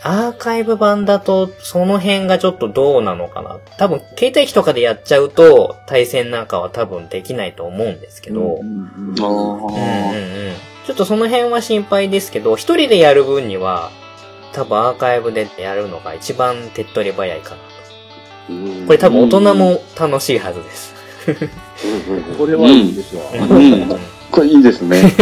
[0.01, 3.57] アーカイブ版だと、その辺がちょっとどうなのかな。
[3.77, 8.59] 多分、携帯機とかでやっちゃうと、対戦なんかは多分できないと思うんですけど。
[8.61, 9.15] うんうんうん。
[10.85, 13.91] ちょっとその辺は心配ですけど、一人でやる分には、
[14.53, 18.87] 多分アーカイブでやるのが一番手っ取り早いかなと。
[18.87, 20.95] これ多分大人も楽しいはずです。
[22.37, 23.23] これはいいですわ。
[24.31, 25.11] これいいですね。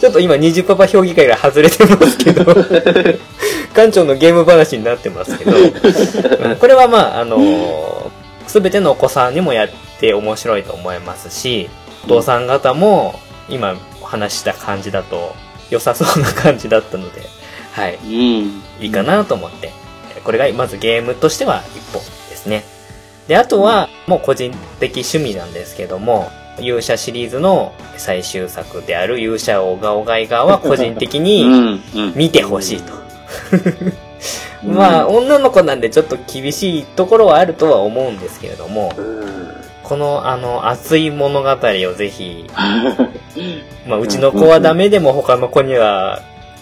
[0.00, 2.44] ちょっと今20パパ評議会が外れてますけど、
[3.74, 5.52] 館長のゲーム話になってますけど、
[6.60, 8.10] これはまあ、あの
[8.46, 11.68] す、べてのお子さんにもやって面白いと思いますし、
[12.04, 15.34] お父さん方も今話した感じだと
[15.70, 17.22] 良さそうな感じだったので、
[17.72, 17.98] はい。
[18.04, 19.72] いいかなと思って、
[20.24, 22.64] これがまずゲームとしては一歩ですね。
[23.28, 26.30] で、あとは、もう個人的趣味なんですけども、
[26.60, 31.80] 勇者シリーズの最終作である勇者オガオガイガーは個人的に
[32.14, 32.92] 見てほしいと。
[34.62, 38.92] まあ、女の子なんでちょっと厳しいところはあるとは思うんですけれども、
[39.82, 42.46] このあの熱い物語をぜひ、
[43.88, 46.20] まあうちの子はダメでも他の子には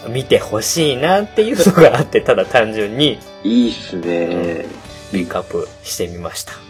[0.08, 3.18] 見てほしいなっていうのがあって、ただ単純に。
[3.42, 4.66] いいっすね。
[5.12, 6.67] ピックアップしてみました。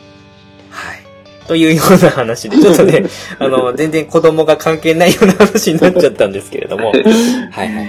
[1.48, 1.56] はい。
[1.56, 3.04] というような話で、ちょっとね、
[3.38, 7.82] あの、全然子供が関係ないような話になっちゃったんですけれども、 はいはいは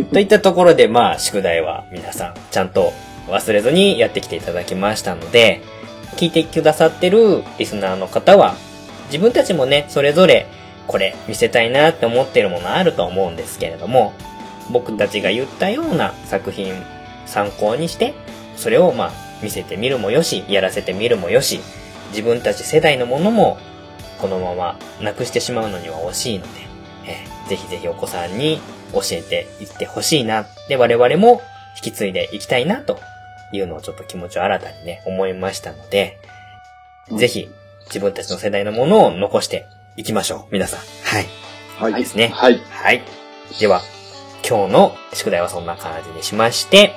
[0.00, 0.04] い。
[0.12, 2.92] といったところで、まあ、宿題は皆さん、ちゃんと
[3.28, 5.60] 忘れずにやってきていただきましたので、
[6.16, 8.54] 聞いてくださってるリスナーの方は、
[9.06, 10.46] 自分たちもね、それぞれ、
[10.86, 14.12] これ見せたいなって思ってるものあると思うんですけれども、
[14.70, 16.74] 僕たちが言ったような作品
[17.26, 18.14] 参考にして、
[18.56, 19.12] それをまあ
[19.42, 21.60] 見せてみるもよし、やらせてみるもよし、
[22.14, 23.58] 自分たち世代のものも、
[24.18, 26.50] このままなくしてしまうのには惜しいので、
[27.06, 28.60] えー、ぜひぜひお子さんに
[28.92, 30.46] 教えていってほしいな。
[30.68, 31.42] で、我々も
[31.76, 32.98] 引き継いでいきたいな、と
[33.52, 36.18] いうのをちょっと気持ちを新たにね、思いましたので、
[37.10, 37.48] うん、ぜひ
[37.86, 40.52] 自分たちの世代のものを残していきましょう。
[40.52, 40.80] 皆さん。
[40.80, 41.26] はい。
[41.92, 42.02] はい。
[42.02, 42.28] ですね。
[42.28, 42.58] はい。
[42.70, 43.02] はい。
[43.60, 43.82] では、
[44.48, 46.92] 今日の宿題はそんな感じにしまして、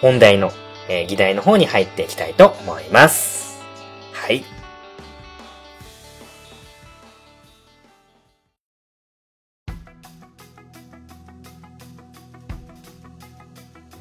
[0.00, 0.52] 本題の
[0.88, 3.45] えー、議題の方に入っていきたいと思います。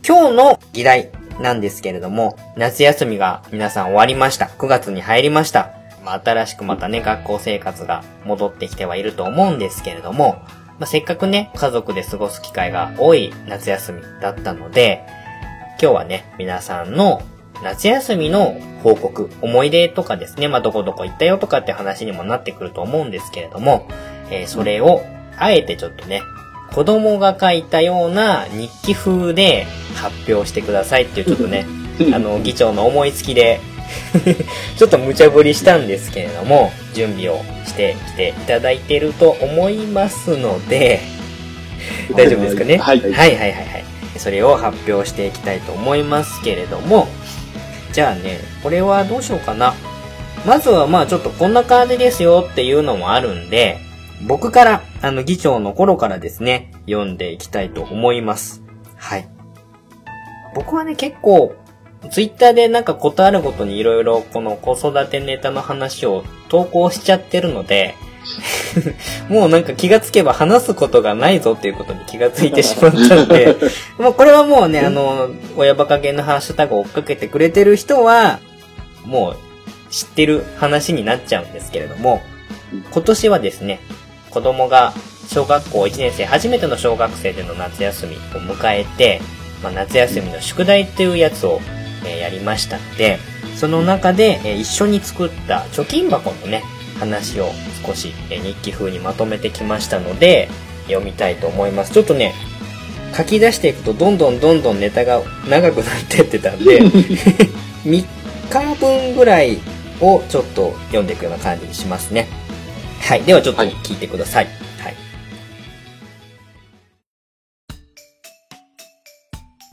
[0.07, 1.09] 今日の議題
[1.41, 4.45] なんですけれども、夏休みが皆さん終わりました。
[4.45, 5.71] 9月に入りました。
[6.03, 10.43] まあ、新しくまたね、学校生活が戻ってきてはいると思うんですけれども、
[10.77, 15.07] まあ、せっかくね、家族で過ごす機会が多い夏休みだったので、
[15.81, 17.23] 今日はね、皆さんの
[17.63, 23.87] 夏休みの報告、思い出とかですね、まあ、どこどこ行ったよとかって話にもなってくると思うんですけれども、
[24.29, 25.01] えー、それを、
[25.37, 26.21] あえてちょっとね、
[26.75, 31.65] 子供が書いたような日記風で発表してくださいっていうちょっとね、
[32.13, 33.61] あの、議長の思いつきで
[34.77, 40.99] ちょっと無茶ぶりしたんですけれども、準備をしてきていただいていると思いますので、
[42.13, 43.85] 大丈夫ですかね、はい、はいはいはいはい。
[44.17, 47.07] それを発表していきたいと思いますけれども、
[47.93, 49.73] じゃあね、これはどうしようかな。
[50.45, 53.84] まずはまあちょっとこんな感じですよっていうのもあるんで、
[54.25, 58.63] 僕から、あの、議長の頃からですね、読んでいきたいと思います。
[58.97, 59.29] はい。
[60.55, 61.55] 僕はね、結構、
[62.11, 67.95] ツイッターでなんかことあるごとにいろいろこの子育てネタの話を投稿しちゃってるので、
[69.29, 73.55] もうなんか気がつけば話すことがないぞっていうことに気がついてしまったので、
[73.97, 78.39] もうこれはもうね、あの、親バカゲンのハッシュタグを追っかけてくれてる人は、
[79.03, 79.37] もう
[79.91, 82.21] 知ってる話になっちゃうんですけれども、
[82.91, 83.79] 今年はですね、
[84.35, 84.93] 子供が
[85.29, 89.21] 小学校1年生、初めての小学生での夏休みを迎えて、
[89.63, 91.61] まあ、夏休みの宿題っていうやつを、
[92.05, 93.17] えー、やりましたので、
[93.55, 96.63] その中で、えー、一緒に作った貯金箱のね、
[96.99, 97.49] 話を
[97.85, 100.49] 少し、えー、日記風にまとめてきましたので、
[100.87, 101.93] 読みたいと思います。
[101.93, 102.33] ちょっとね、
[103.15, 106.81] 書き出していくとどんどんどんどんネタが長くなってってたんで、
[107.87, 108.05] 3
[108.49, 109.59] 日分ぐらい
[110.01, 112.27] をちょっと読んでいくような感じにしますね。
[113.05, 113.21] はい。
[113.21, 114.47] ではちょっと聞いてください。
[114.79, 114.95] はい。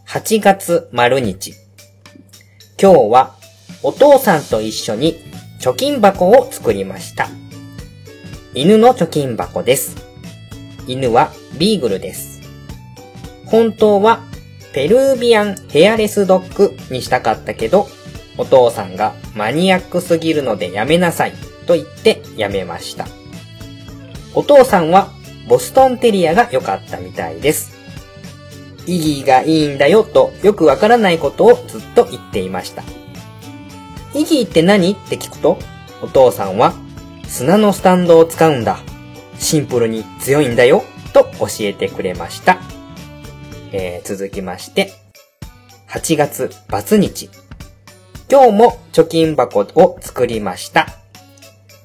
[0.07, 1.55] 8月丸日。
[2.79, 3.35] 今日は
[3.83, 5.17] お父さんと一緒に
[5.61, 7.29] 貯金箱を作りました。
[8.53, 9.97] 犬の貯金箱です。
[10.87, 12.43] 犬はビーグルです。
[13.47, 14.21] 本当は
[14.75, 17.89] ペルービアンヘアレスドッグにしたかったけど、
[18.37, 21.33] お父さんがマニアックすぎるのでやめなさい
[21.67, 23.07] と言ってやめました。
[24.35, 25.11] お父さんは
[25.49, 27.73] ボストンテリアが良かったみたいです。
[28.87, 32.83] イギーがいいんだよとよくわからないことをずっと言っていました。
[34.15, 34.93] イギーって何？
[34.93, 35.59] って聞くと、
[36.03, 36.75] お父さんは
[37.27, 38.79] 砂のスタンドを使うんだ。
[39.39, 42.59] シンプルに強いんだよと教えてくれました。
[43.73, 44.93] えー、続きまして、
[45.89, 47.31] 8月バツ日。
[48.31, 51.02] 今日も貯金箱を作りました。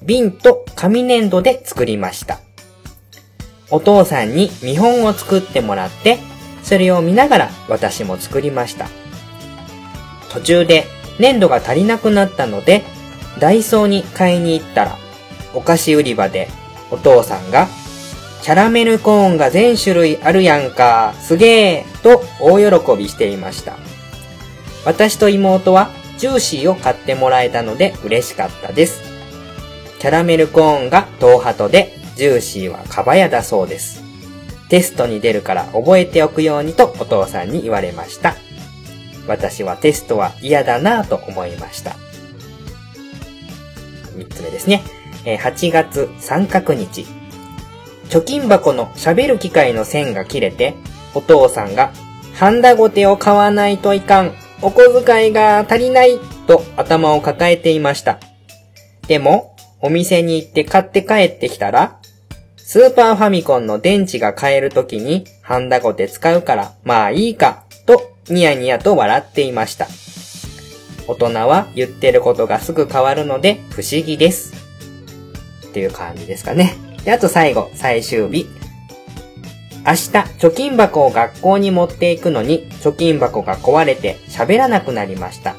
[0.02, 2.40] 瓶と紙粘土で作りました。
[3.70, 6.18] お父さんに見本を作ってもらって、
[6.62, 8.88] それを見ながら私も作りました。
[10.30, 10.84] 途中で
[11.18, 12.82] 粘土が足りなくなったので、
[13.40, 14.96] ダイソーに買いに行ったら、
[15.54, 16.48] お菓子売り場で
[16.90, 17.68] お父さんが、
[18.42, 23.76] キャラメルコーンが全種類あるやんか、すげーと大喜びしていました。
[24.84, 29.07] 私と妹はジューシーを買ってもらえたので嬉しかったです。
[29.98, 34.02] キャラメルコーンが東ハトで、ジューシーはカバヤだそうです。
[34.68, 38.36] テストに出るから覚えておくようにとお父さんに言われました。
[39.26, 41.96] 私はテストは嫌だなぁと思いました。
[44.16, 44.82] 三つ目ですね。
[45.24, 47.06] 8月三角日。
[48.08, 50.74] 貯金箱の喋る機械の線が切れて、
[51.14, 51.92] お父さんが、
[52.34, 54.32] ハンダゴテを買わないといかん。
[54.62, 58.18] お小遣いが足りないと頭を抱えていました。
[59.06, 61.98] でも、お店に行って買って帰ってきたら、
[62.56, 69.86] スーパーファミコンの電池が買える時にハンダゴテ使うからまあいいかとニヤニヤと笑っていました。
[71.06, 74.52] 大人は言ってることがすぐ変わるので不思議です。
[75.66, 76.74] っていう感じですかね。
[77.04, 78.46] で、あと最後、最終日。
[79.86, 85.56] 明日、貯金箱を学校に持っていくのに、貯金箱が壊れて喋らなくなりました。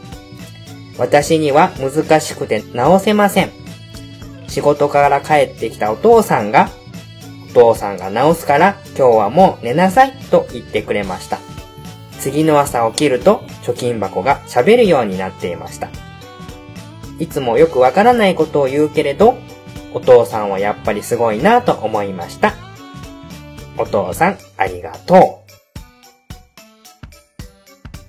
[0.99, 3.58] 私には難しくて直せません。
[4.49, 6.69] 仕事から帰ってきたお父さんが、
[7.51, 11.39] お父さんが直すから今日はもう寝なさいと言ってくれました。
[12.19, 15.89] 次の朝起きると貯金箱が喋るようになっていました。
[17.19, 19.37] いつもよくわからないことを言うけれど、
[19.93, 22.53] お父さんはやっぱりすごいなと思いました。
[23.77, 25.49] お父さん、ありがとう。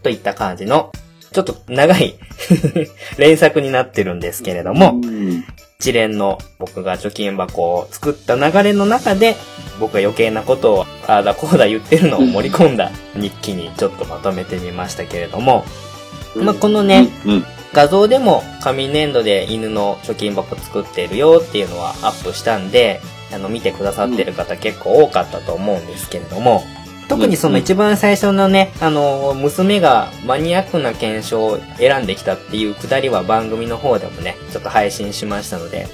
[0.03, 0.93] といった感じの、
[1.33, 2.19] ちょっと長い
[3.19, 5.01] 連作になってるんですけれども、
[5.81, 9.35] 一連の僕が貯金箱を作った流れの中で、
[9.81, 15.65] 僕が余計なことを、ああだこうだ言ってるのを盛り込んだ日記にちょっとまとめてみましたけれども、
[16.37, 17.09] まあ、このね、
[17.73, 23.01] 画像でも紙粘土で犬の貯金箱作ってるよっていうのはアップしたんで、
[23.33, 26.63] あの、見てくださってる方結構多かったと思うんですけれども、
[27.11, 35.89] 特にその一番最初のね、あの、娘がマニアックな検証を選んできたっていうくだりは番組の方でもね、ちょっと配信しましたので、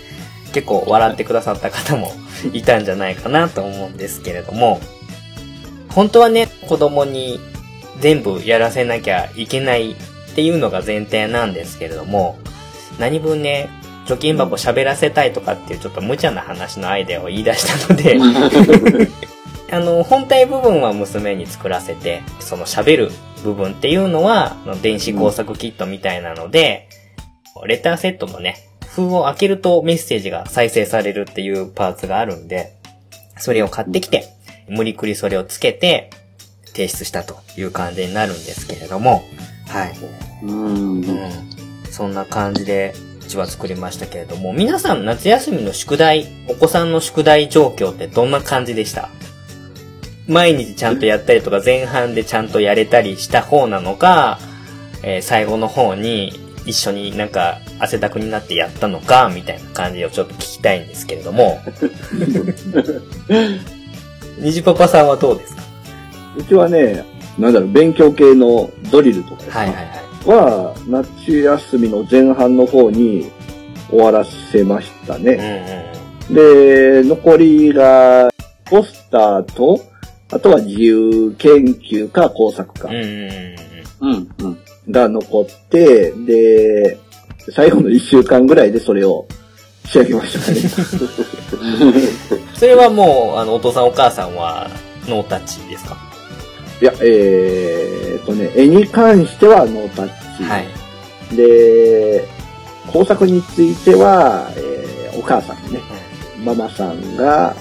[0.53, 2.13] 結構笑ってくださった方も
[2.53, 4.79] いたんじゃないかなと思うんですけれども、
[5.89, 7.41] 本当はね、子供に
[7.99, 9.95] 全部やらせなきゃいけないっ
[10.35, 12.37] ていうのが前提なんですけれども、
[12.99, 13.71] 何分ね、
[14.05, 18.19] 貯金箱喋らせたいとかっていうちょっと無茶な話のアイデアを言い出したので
[19.71, 23.11] あの、本体部分は娘に作らせて、その喋る
[23.43, 26.89] 部分っていうのは、電子工作キットみたいなので、
[27.67, 28.57] レターセットのね、
[28.87, 32.75] 封を開けるとメッセージが再生されるっていうパーツがあるんで、
[33.39, 34.29] それを買ってきて、
[34.69, 36.11] 無理くりそれをつけて、
[36.67, 39.23] 提出したという感じになるんですけれども、
[39.69, 39.95] はい。
[40.45, 41.05] うん。
[41.91, 49.09] そんな感じで、うちは作りましたけれども、皆さん夏休みの宿題、お子さんの宿題状況ってどんな感じでした？
[50.29, 54.39] 毎日ちゃんとやったりとか、前半でちゃんとやれたりした方なのか、
[55.03, 56.33] えー、最後の方に
[56.65, 61.61] 一緒になんか汗だくになってやったのか、みたいな感じをちょっと聞きたいんですけれども。
[64.39, 65.63] 虹パパさんはどうですか？
[66.37, 67.05] うちはね、
[67.39, 69.87] なんだろう、勉強系のドリルとかはいはいはい。
[70.27, 73.31] は、夏休みの前半の方に
[73.89, 75.95] 終わらせましたね。
[76.31, 78.29] うんうん、で、残りが、
[78.65, 79.81] ポスターと、
[80.31, 82.89] あとは自由研究か工作か。
[82.89, 82.97] うん
[84.01, 84.59] うんうん。
[84.91, 86.99] が残って、で、
[87.53, 89.27] 最後の一週間ぐらいでそれを
[89.85, 90.59] 仕上げましたね。
[92.55, 94.69] それはもう、あの、お父さんお母さんは
[95.07, 95.97] ノータッチですか？
[96.83, 100.43] いや、えーとね、絵に関してはノータッチ。
[100.45, 101.37] はい。
[101.37, 102.29] で、
[102.93, 105.81] 工作については、えー、お母さんね、
[106.45, 107.57] ママさんが、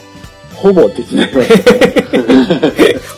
[0.56, 1.74] ほぼ手伝いました、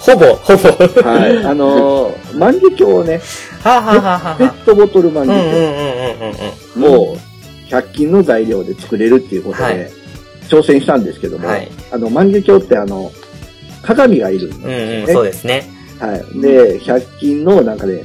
[0.14, 1.10] ほぼ、ほぼ。
[1.10, 1.46] はい。
[1.46, 3.22] あのー、万華鏡をね、
[3.64, 7.18] ははははペットボトル万華鏡を
[7.70, 9.92] 100均の材料で作れるっていうことで、
[10.50, 13.12] 挑戦したんですけども、はい、あの、万華鏡ってあの、
[13.82, 15.14] 鏡がいるんですね、うんうん。
[15.14, 15.70] そうですね。
[16.00, 16.42] はい。
[16.42, 18.04] で、100均のなんかね、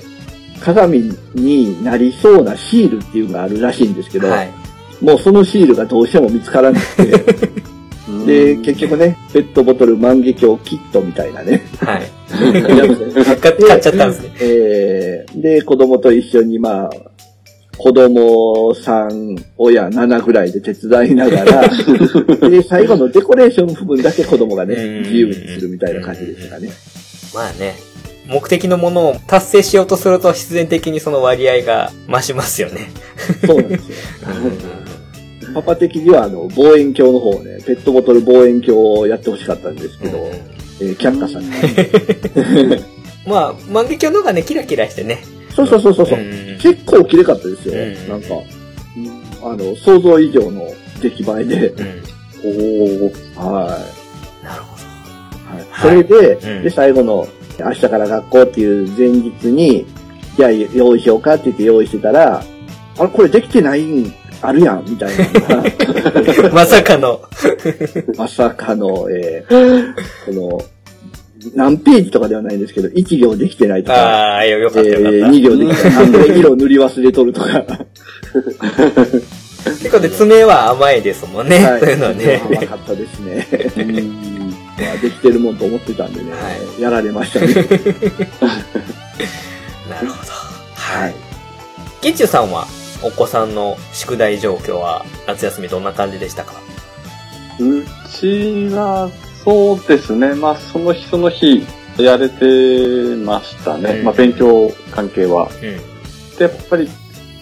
[0.62, 4.51] 鏡になりそうなシールっていうのがあるらしいんですけど、はい、
[5.01, 7.62] もうそのシールがどうしても見つからなくて、
[8.26, 11.62] で、結局ね、ペットボトル万華鏡キットみたいなね。
[11.80, 12.02] はい。
[13.40, 14.30] 買っちゃったんですね。
[14.40, 16.90] えー、で、子供と一緒にまあ、
[17.76, 21.68] 子供さん、親7ぐらいで手伝いながら、
[22.48, 26.70] で、最後のデコレーションの部分だけ子供がね、自由にするみたいな感じでしたね。
[27.34, 27.74] まあね、
[28.26, 32.90] 目的のものを達成しようとすると必然的にその割合が増しますよね。
[33.46, 33.96] そうなんですよ。
[35.55, 42.86] パパ的にはあの望遠鏡の方ね、ペットボトル望遠鏡をやってほしかったんですけど、うん、えー、却下された。
[43.30, 45.22] まあ、万華鏡の方がね、キラキラしてね。
[45.55, 46.18] そうそうそうそう。
[46.18, 47.74] うん、結構綺麗かったですよ。
[47.74, 48.34] うん、なんか、
[49.44, 50.66] あの、想像以上の
[51.00, 51.74] 出来栄えで。
[52.44, 53.78] おおは
[54.42, 54.44] い。
[54.44, 55.88] なるほど。
[55.88, 56.05] はい。
[56.05, 57.28] それで、で、最後の、
[57.61, 59.86] 明日から学校っていう前日に、
[60.36, 62.42] じゃあ用意しようかって言って用意してたら、
[62.98, 64.12] あれ、これできてないん
[64.43, 65.24] あるやん、みたいな。
[66.53, 67.20] まさかの。
[68.18, 69.95] まさかの、えー、
[70.26, 70.61] この、
[71.55, 73.95] 何ページとかではないんですけど、1行できてないとか。
[73.95, 75.09] ああ、よかったよかった。
[75.11, 76.38] えー、2行できてない。
[76.40, 77.64] 色塗り忘れとるとか。
[79.64, 81.64] 結構ね、爪は甘いですもんね。
[81.64, 82.43] はい、そういうのはね。
[82.45, 83.47] 甘かったですね。
[84.76, 86.36] まあ、できてるもんと思ってたんでね、は
[86.78, 87.47] い、やられましたね。
[89.88, 90.32] なるほど。
[90.74, 91.14] はい。
[92.01, 92.66] ゲッチュさんは
[93.05, 96.55] お子さんの宿題状況は夏休みどんな感じでしたか？
[97.59, 99.11] うちは、
[99.44, 100.34] そうですね。
[100.34, 101.66] まあ、その日その日、
[101.98, 103.98] やれてましたね。
[103.98, 105.48] うん、まあ、勉強関係は。
[105.48, 106.88] うん、で、やっぱり、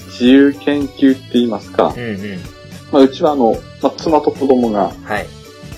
[0.06, 1.94] 自由研究って言いますか。
[1.96, 2.38] うんうん、
[2.90, 5.26] まあ、うちはあの、まあ、妻と子供が、はい、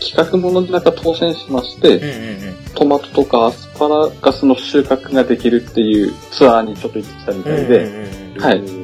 [0.00, 8.81] 企画ものでなんか当選しまして、うんうんうん、トマトとかアスパラガスの収穫ができるっていうツアーにちょっと行ってきたみたいで、うんうんうん、はい。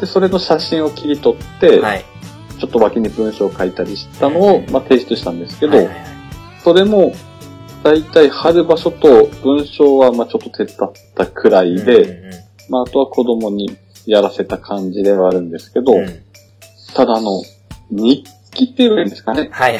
[0.00, 2.04] で、それの写真を切り取って、はい、
[2.58, 6.06] ちょっと脇に文章を書いたりしたのを、まあ、提出したんですけど、はいはいはい、
[6.62, 7.12] それも、
[7.82, 12.32] だいたい貼る場所と文章は、まあ、ちょっと手伝ったくらいで、うんうん、
[12.70, 13.76] まあ、あとは子供に
[14.06, 16.22] やらせた感じではあるんですけど、うん、
[16.94, 17.42] ただ、あの、
[17.90, 19.48] 日記って言うんですかね。
[19.52, 19.78] はい。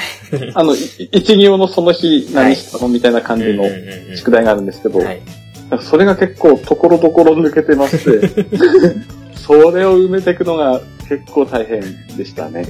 [0.55, 3.65] あの、一行のその日何したのみたいな感じの
[4.17, 5.21] 宿題があるんですけど、はい、
[5.81, 8.45] それが結構ところどころ抜けてまして、
[9.49, 10.79] それを埋めていくのが
[11.09, 11.81] 結構大変
[12.19, 12.67] でしたね。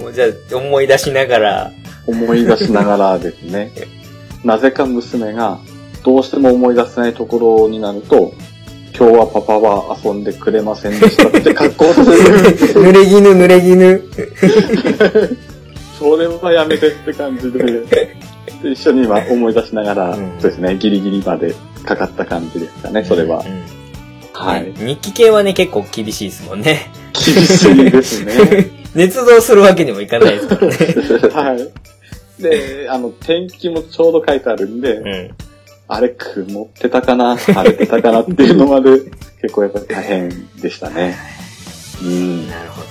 [0.00, 1.72] もうじゃあ思い出しながら。
[2.06, 3.70] 思い出しながらですね。
[4.42, 5.58] なぜか娘が
[6.02, 8.32] どうしても思い出せないところになると、
[8.98, 12.06] 今日はパパは遊んでくれませんでしたって格好する。
[12.06, 15.36] 濡れ衣、濡れ衣。
[15.98, 17.84] それはやめてって感じで、
[18.64, 21.54] 一緒に今思い出しながら、うん、そうですね、ギリギリまで
[21.84, 23.40] かかった感じですかね、それは。
[23.40, 23.73] うんうん
[24.34, 24.72] はい。
[24.76, 26.90] 日記系はね、結構厳しいですもんね。
[27.12, 28.34] 厳しいですね。
[28.94, 30.76] 捏造するわけにもいかないですからね。
[31.32, 31.54] は
[32.38, 32.42] い。
[32.42, 35.30] で、あの、天気もちょうど書いてあるんで、うん、
[35.88, 38.90] あれ、曇ってたかな晴れてたかなっていうのまで、
[39.40, 41.16] 結構やっぱり大変でしたね。
[42.02, 42.48] うん。
[42.48, 42.88] なるほど。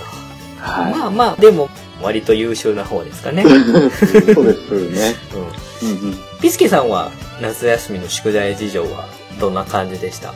[0.59, 0.93] はい。
[0.93, 1.69] まあまあ、でも、
[2.01, 3.43] 割と優秀な方ですかね。
[3.43, 5.15] そうですね。
[5.81, 5.89] うん。
[5.89, 9.07] うんうん、ピスケさんは夏休みの宿題事情は
[9.39, 10.33] どんな感じでした？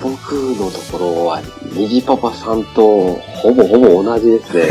[0.00, 1.40] 僕のところは、
[1.72, 4.64] 虹パパさんとほぼほぼ同じですね。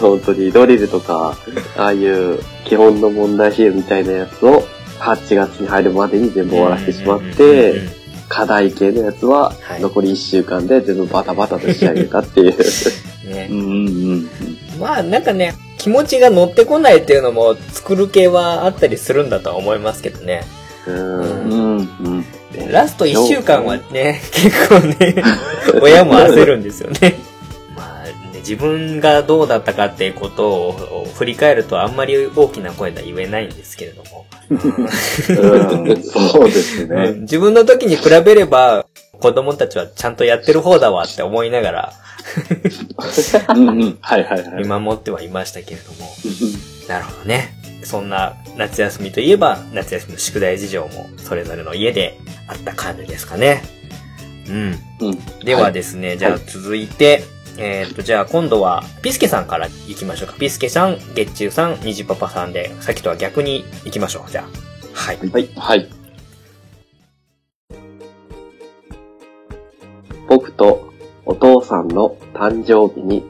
[0.00, 1.36] 本当にドリルとか、
[1.76, 4.64] ああいう基本の問題集みたいなやつを
[4.98, 7.82] 8月に入るまでに全部終わらせてしまって、
[8.28, 12.54] 課題系のやつははい残り1週間で全部バタバタと仕上げたっていう。
[13.28, 13.62] ねうんう
[14.16, 14.28] ん
[14.78, 20.42] まあなんかね、気持ちが乗ってこないっていうのも作る系はあったりするんだとは思いますけどね。
[20.86, 21.50] うんうん。
[21.50, 22.24] うんうん。
[22.70, 25.22] ラスト1週間はね、結構ね、
[25.82, 27.16] 親も焦るんですよね。
[27.76, 34.26] まあ、ね、自分がどうだったかっていうことを振り返るとあんまり大きな声では言えないんですけれども。
[34.50, 37.12] うんそうですうんね。
[37.20, 38.86] 自分の時に比べれば、
[39.20, 41.92] 子供たちはちゃんとやってる方だわって思いながら
[43.54, 43.98] うんうん。
[44.00, 44.62] はいはいはい。
[44.62, 46.10] 見守ってはいましたけれども。
[46.88, 47.54] なるほどね。
[47.84, 53.62] そんな夏休みといえば、夏休みの宿題事情もそれぞれの家であった感じですかね。
[54.48, 54.78] うん。
[55.00, 55.44] うん。
[55.44, 57.24] ではですね、じゃあ続いて、
[57.56, 60.34] えっ、と、じゃあ今度は、ピスケさんから行きましょうか。
[60.34, 64.30] ピスケさん、月中さん、虹パパさんで、さっきとは逆に行きましょう。
[64.30, 64.48] じゃあ。
[64.92, 65.18] はい。
[65.18, 65.48] はい。
[65.56, 65.88] はい。
[70.28, 70.92] 僕と
[71.26, 73.24] お父さんの誕生日に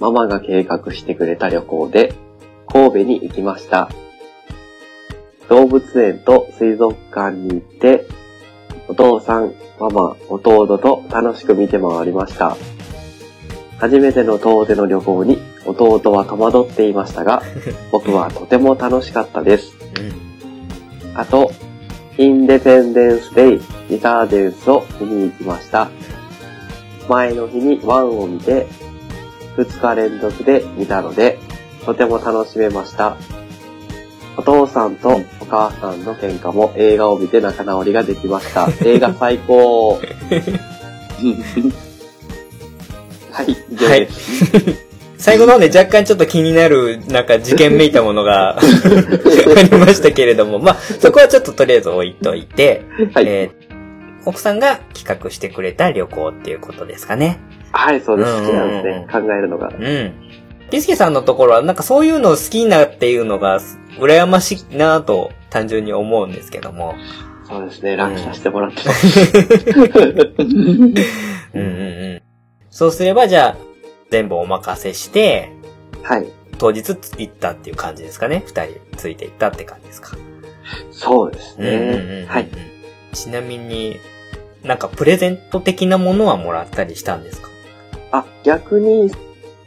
[0.00, 2.14] ママが計画してくれた旅行で
[2.66, 3.88] 神戸に行きました。
[5.48, 8.06] 動物園と水族館に行って
[8.88, 12.56] お父さん、ママ、弟と楽しく見て回りました。
[13.78, 17.42] 初めての遠出の旅行に弟は戸惑っていましたが
[17.90, 19.72] 僕はとても楽しかったです。
[19.98, 21.18] うん。
[21.18, 21.50] あと、
[22.18, 25.88] インデペンデンスデイ、リターデンスを見に行きました。
[27.08, 28.66] 前の日にワンを見て、
[29.56, 31.38] 2日連続で見たので、
[31.84, 33.16] とても楽しめました。
[34.36, 38.66] お父さんとお母さんの喧嘩も映画を見て仲直りができました。
[38.84, 40.00] 映画最高。
[43.30, 44.84] はい、以上はいです。。
[45.18, 48.60] 最後の方で若干ちょっと気になる、なんか事件めいたものがあ
[49.62, 52.82] りましたけれども、まあ、そこはちょっととりあえず置いといて、
[53.14, 53.74] はい、えー
[54.26, 57.38] 奥さんが企画してくれた旅行っていうことですかね。
[57.72, 58.30] はい、そうです。
[58.30, 59.06] うん好きなんですね。
[59.10, 59.68] 考えるのが。
[59.68, 60.23] うん。
[60.74, 63.60] ピスケさんのところは、なんかそういうのを好きなっていうのが、
[64.00, 66.96] 羨ましいなぁと単純に思うんですけども。
[67.46, 69.30] そうですね、楽させてもらってます。
[71.54, 72.22] うんうんうん。
[72.70, 73.56] そうすれば、じゃあ、
[74.10, 75.52] 全部お任せして、
[76.02, 76.26] はい。
[76.58, 78.42] 当日行ったっていう感じですかね。
[78.44, 80.16] 二人ついて行ったって感じですか。
[80.90, 81.82] そうですうんうんうんう
[82.14, 82.22] ね。
[82.24, 82.48] んはい。。
[83.12, 84.00] ちなみに、
[84.64, 87.48] なんかプレゼント的なものはもらったりしたんですか？
[88.10, 89.12] あ、逆に、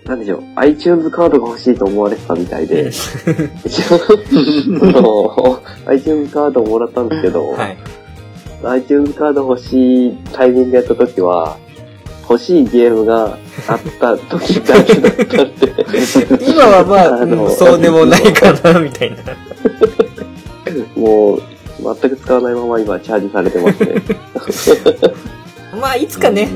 [0.07, 2.89] なんでしょう、iTunes カードが欲しいと思われてたみたいで、
[3.65, 7.77] 一応、その iTunes カードをもらったんですけど、はい。
[8.63, 11.57] iTunes カード欲しいタイミングやった時は、
[12.29, 13.37] 欲しいゲームが
[13.67, 19.17] あった時だけだったんで、今はまあ、あのうんそうでもないかな、みたいな。
[20.95, 21.41] もう、
[22.01, 24.01] 全く使わないまま今チャージされてますね。
[25.79, 26.49] まあ、いつかね、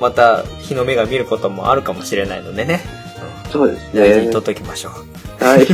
[0.00, 2.80] また日の目が見ることもあるかもしれないのでね。
[3.52, 4.40] そうですね大事にと。
[4.40, 5.44] っときましょう。
[5.44, 5.58] はい。
[5.60, 5.66] はい。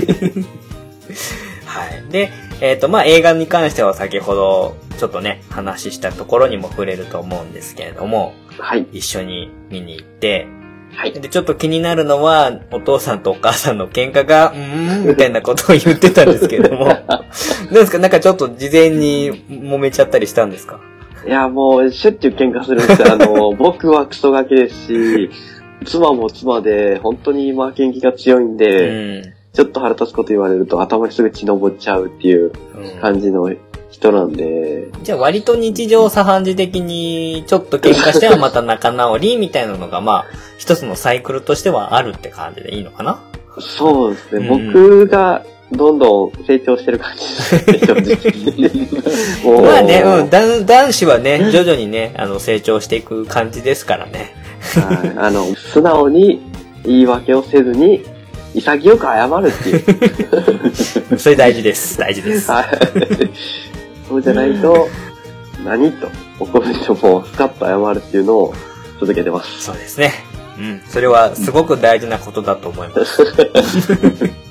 [2.12, 8.87] で、えっ、と、まあ、映画に関しては先ほど、ちょっとね、話したところにも触れると思うんですけれども、はい。
[8.93, 10.47] 一緒に見に行って、
[10.95, 11.12] はい。
[11.12, 17.99] で、ちょっと気になるのは、お父さんとお母さんの喧嘩が、 うーん、みたいなことを言ってたんですけれども、どうですか？
[17.99, 20.79] なんかちょっと事前に揉めちゃったりしたんですか？
[21.27, 23.12] いや、もう、しょっちゅう喧嘩するんですよ。
[23.12, 25.31] あの、 僕はクソガキですし、
[25.85, 29.35] 妻も妻で、本当に負けん気が強いんうで、ん。
[29.53, 33.01] ちょっと腹立つこと言われると頭にすぐ血のぼっちゃうっていううん。
[33.01, 33.51] 感じの
[33.91, 40.25] 人なんで、じゃあ割と日常茶飯事的にちょっと喧嘩してはまた仲直りみたいなのがまあ
[40.57, 43.20] 一つのサイクルとしてはあるって感じでいいのかな？
[43.61, 44.73] そうですね、うん。
[44.73, 45.43] 僕が
[45.73, 47.95] どんどん成長してる感じです
[48.75, 48.89] ね、
[49.62, 54.35] まあね、うん、男男子はね、徐々にね、あの成長していく感じですからね。
[54.75, 56.41] はいあの、素直に
[56.85, 58.05] 言い訳をせずに、
[58.55, 61.18] 潔く謝るっていう。
[61.18, 61.99] それ大事です。
[61.99, 62.51] 大事です。
[62.51, 62.66] はい。
[64.09, 64.89] そうじゃないと、
[65.64, 66.09] 何と
[66.39, 68.55] 怒る人もスカッと謝るっていうのを
[69.01, 69.62] 続けてます。
[69.62, 70.12] そうですね。
[70.59, 70.81] うん。
[70.87, 73.23] それはすごく大事なことだと思います。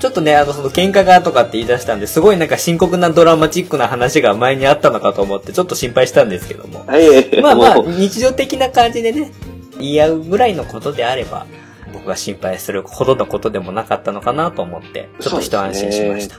[0.00, 6.84] ちょっとね、あの、その喧嘩がとかって言い出したんで、すごいなんか深刻なドラマチックな話が前にあったのかと思って、ちょっと心配したんですけども。
[6.86, 7.42] はい。
[7.42, 9.30] まあまあ、 日常的な感じでね、
[9.78, 11.46] 言い合うぐらいのことであれば、
[11.92, 16.36] 僕が心配するほどのことでもなかったのかなと思って、ちょっと一安心しました。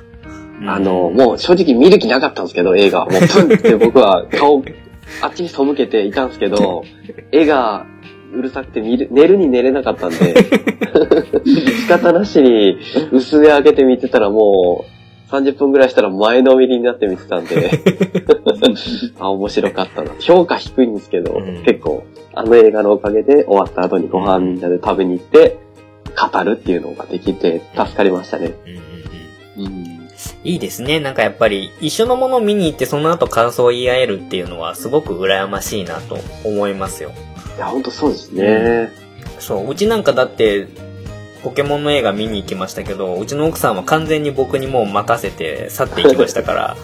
[0.66, 3.06] あの、もう正直見る気なかったんですけど、映画。
[3.06, 4.64] もうプンって僕は顔、
[5.22, 6.84] あっちに背けていたんですけど、
[7.32, 7.86] 絵が
[8.34, 10.18] うるさくて見る、寝るに寝れなかったんで、
[11.46, 12.78] 仕方なしに
[13.12, 17.70] 薄目開けて見てたらもう、30分ぐらいしたら前のめりになって見てたんで、
[19.20, 20.12] あ、面白かったな。
[20.20, 22.04] 評価低いんですけど、うん、結構、
[22.34, 25.58] あの映画のおかげで終わった後にご飯みんなで食べに行って、
[26.12, 28.54] 語るっていうのができて助かりましたね。
[29.58, 30.02] うん、うん
[30.44, 31.00] いいですね。
[31.00, 37.12] なんかやっぱり一緒のものを見に行ってその後感想を言い合えるっていうのはすごく羨ましいなと思いますよ。
[37.62, 38.92] いや、ほんとそうですね。
[39.38, 40.68] そう、うちなんかだって、
[41.44, 46.76] ポケモンの映画見に行きましたけど、うちの奥さんは完全に僕にもう任せて去っていきましたから。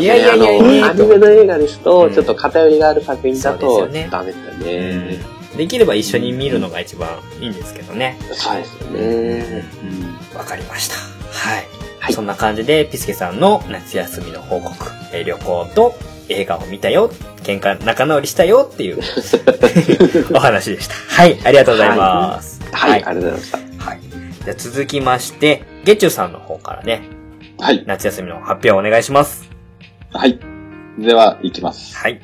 [0.00, 5.20] いやいやいやいや、アニメの映画ですと、ちょっと偏りがある作品だと、ね、ダメですよね、
[5.52, 5.58] うん。
[5.58, 7.10] できれば一緒に見るのが一番
[7.42, 8.16] いいんですけどね。
[8.32, 9.64] そうですよね。
[10.34, 10.94] わ、うん、かりました。
[10.94, 11.66] はい。
[11.98, 14.74] はい、そんな感じで、ピスケさんの夏休みの報告、
[15.12, 15.94] え旅行と
[16.28, 17.10] 映画を見たよ、
[17.42, 19.00] 喧嘩仲直りしたよっていう
[20.34, 20.94] お話でした。
[20.94, 22.60] はい、ありがとうございます。
[22.72, 23.84] はい、はい、ありがとうございました。
[23.84, 24.00] はい。
[24.44, 27.02] じゃ続きまして、ゲチュさんの方からね、
[27.58, 27.84] はい。
[27.86, 29.50] 夏休みの発表をお願いします。
[30.12, 30.38] はい。
[30.98, 31.96] では、いきます。
[31.96, 32.20] はい。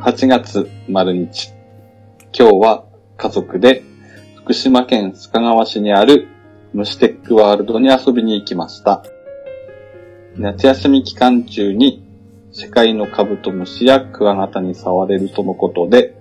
[0.00, 1.52] 8月丸日。
[2.32, 2.84] 今日は
[3.16, 3.82] 家族で
[4.48, 6.26] 福島県須賀川市にある
[6.72, 9.04] 虫テックワールドに遊びに行きました。
[10.36, 12.02] 夏休み期間中に
[12.50, 16.14] 世界のカブトムシやクワガタに触れるとのことで、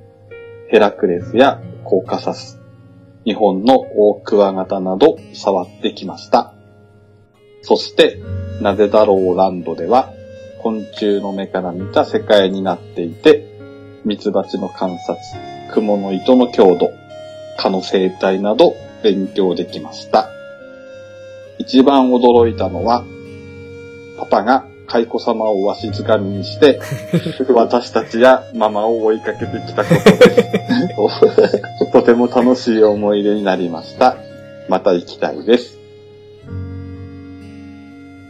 [0.67, 2.59] ヘラクレスやコーカサス、
[3.23, 6.53] 日本のオオクワガタなど触ってきました。
[7.61, 8.19] そして、
[8.61, 10.11] なぜだろうランドでは、
[10.61, 13.47] 昆虫の目から見た世界になっていて、
[14.03, 15.15] ミツバチの観察、
[15.71, 16.91] 蜘蛛の糸の強度、
[17.57, 20.29] 蚊の生態など勉強できました。
[21.57, 23.03] 一番驚いたのは、
[24.19, 26.79] パパが蚕様をわしづかみにして、
[27.53, 31.91] 私たちやママを追いかけてきたことです。
[31.91, 34.17] とても楽しい思い出になりました。
[34.69, 35.77] また行きたいです。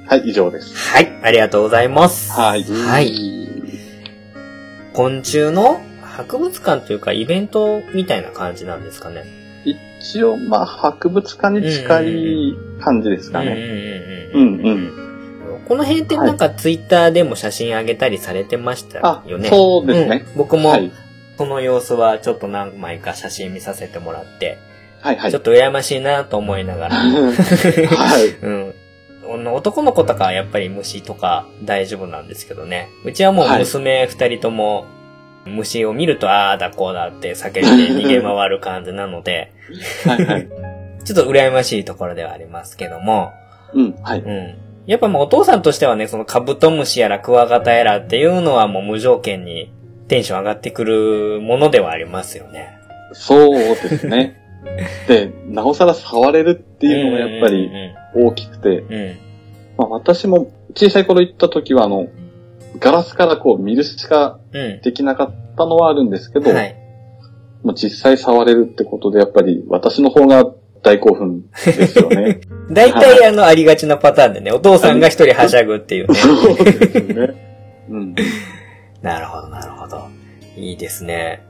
[0.07, 0.73] はい、以上です。
[0.93, 2.32] はい、ありがとうございます。
[2.32, 2.63] はい。
[2.63, 3.11] はい。
[4.93, 5.82] 昆虫の
[6.18, 9.24] 博物館というかイベントみたいな感じなんですかね。
[9.99, 14.32] 一応、まあ、博物館に近い感じですかね。
[14.34, 14.72] うんう
[15.59, 15.63] ん。
[15.68, 19.49] この辺ってなんかツイッターでも写真上げたりされてましたよね。
[19.49, 20.26] そうですね。
[20.30, 20.74] うん、僕も、
[21.38, 24.57] その様子はちょっと何枚か写真見させてもらって、
[25.01, 25.32] はいはい。
[25.32, 26.95] ちょっと羨ましいなと思いながら。
[26.95, 28.30] はい。
[28.41, 28.74] うん。
[29.53, 32.89] 男の子とかはやっぱり虫とか大丈夫なんですけどね。
[33.03, 34.86] うちはもう娘二人とも
[35.47, 37.61] 虫を見ると、ああだこうだって叫んで
[37.93, 39.51] 逃げ回る感じなので、
[40.05, 40.47] はいはい。
[41.03, 43.31] ちょっと羨ましいところではありますけども、
[43.73, 44.19] うん、はい。
[44.19, 44.55] うん。
[44.85, 49.71] やっぱもうお父さんとしてはね、そのカブトムシやらクワガタやらっていうのはもう無条件に
[50.07, 52.77] テンション上がってくるものではありますよね。
[53.13, 54.41] そうですね。
[55.07, 57.69] で、なおさら触れるっていうのがやっぱり
[58.15, 58.83] 大きくて、
[59.77, 62.07] まあ、私も小さい頃行った時はあの、
[62.80, 64.39] ガラスからこう見るしか
[64.84, 66.75] できなかったのはあるんですけど、うんはい、
[67.63, 70.45] もう実際触れるってことでやっぱり私の方が
[70.82, 72.41] 大興奮ですよね。
[72.71, 76.15] 大体あの、ありがちなパターンでね、お父さんが一人はしゃぐっていうね。
[76.15, 77.84] そうですね。
[77.89, 78.15] うん。
[79.01, 80.07] なるほど、なるほど。
[80.55, 81.43] いいですね。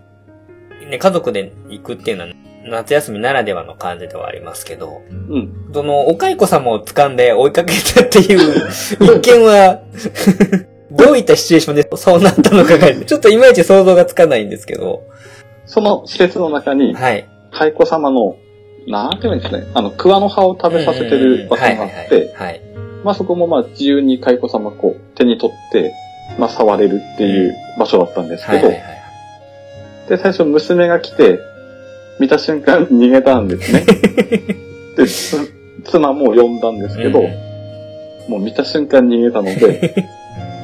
[0.89, 2.29] ね、家族で行くっていうのは、
[2.69, 5.71] 夏休みならではの感じではありますけど、うん。
[5.73, 8.69] その、お蚕様を掴んで追いかけたっていう
[9.01, 9.81] 一見は
[10.97, 15.03] どういったシチュエーションでそうなったのかが、 ちょっといまいち想像がつかないんですけど。
[15.65, 17.25] その施設の中に、はい。
[17.51, 18.35] 蚕様の、
[18.87, 22.61] なんていうんですかね、あの、桑の葉を食べさせてる場所があって、はい。
[23.03, 25.93] まあそこもまあ自由に蚕様こう手に取って、
[26.39, 28.69] まあ触れるっていう場所だったんですけど、
[30.09, 31.39] で、最初娘が来て、
[32.19, 33.85] 見た瞬間逃げたんですね。
[34.97, 35.05] で、
[35.83, 37.21] 妻も呼んだんですけど、
[38.27, 39.93] もう見た瞬間逃げたので、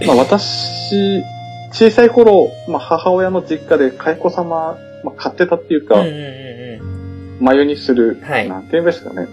[0.06, 1.24] まあ私、
[1.72, 5.96] 小さい頃、まあ母親の実家で蚕様、まあ、飼ってたっていうか、
[7.40, 9.28] 眉にする、はい、なんていうんですかね。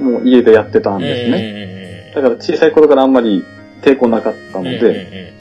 [0.00, 2.12] もう家でやってたんですね。
[2.14, 3.44] だから小さい頃からあんまり
[3.82, 5.34] 抵抗なかったので、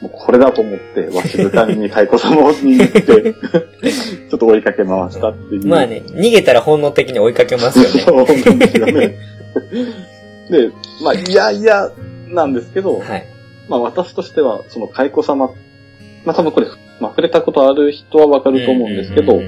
[0.00, 3.34] もうこれだと思って、わしぶたに蚕様を握って、
[4.30, 5.66] ちょっと追いかけ回したっていう。
[5.66, 8.00] まあね、逃げたら本能的に追いかけますよね。
[8.00, 9.16] そうなんですよね。
[10.50, 10.70] で、
[11.02, 11.90] まあ、いやいや
[12.28, 13.26] なんですけど、はい、
[13.68, 15.48] まあ私としては、その蚕様、
[16.24, 16.66] まあ多分これ、
[17.00, 19.40] まあ、触れたことある人はわかると思うんですけど、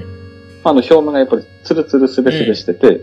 [0.64, 3.00] あの、表面がやっぱりツルツルスベスベしてて、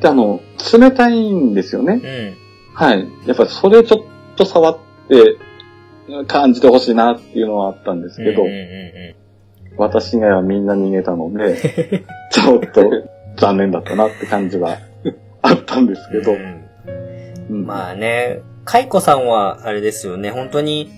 [0.00, 0.40] で、あの、
[0.72, 2.36] 冷たいんですよね。
[2.72, 3.08] はい。
[3.26, 5.36] やっぱりそれちょっと触って
[6.26, 8.44] 感じてほしいなっていうのはあったんですけど、
[9.76, 12.82] 私以外はみんな逃げたので、 ちょっと
[13.36, 14.78] 残念だったなって感じは
[15.42, 16.36] あったんですけど。
[17.50, 20.92] うん、まあね、カイコさんはあれですよね、本当に、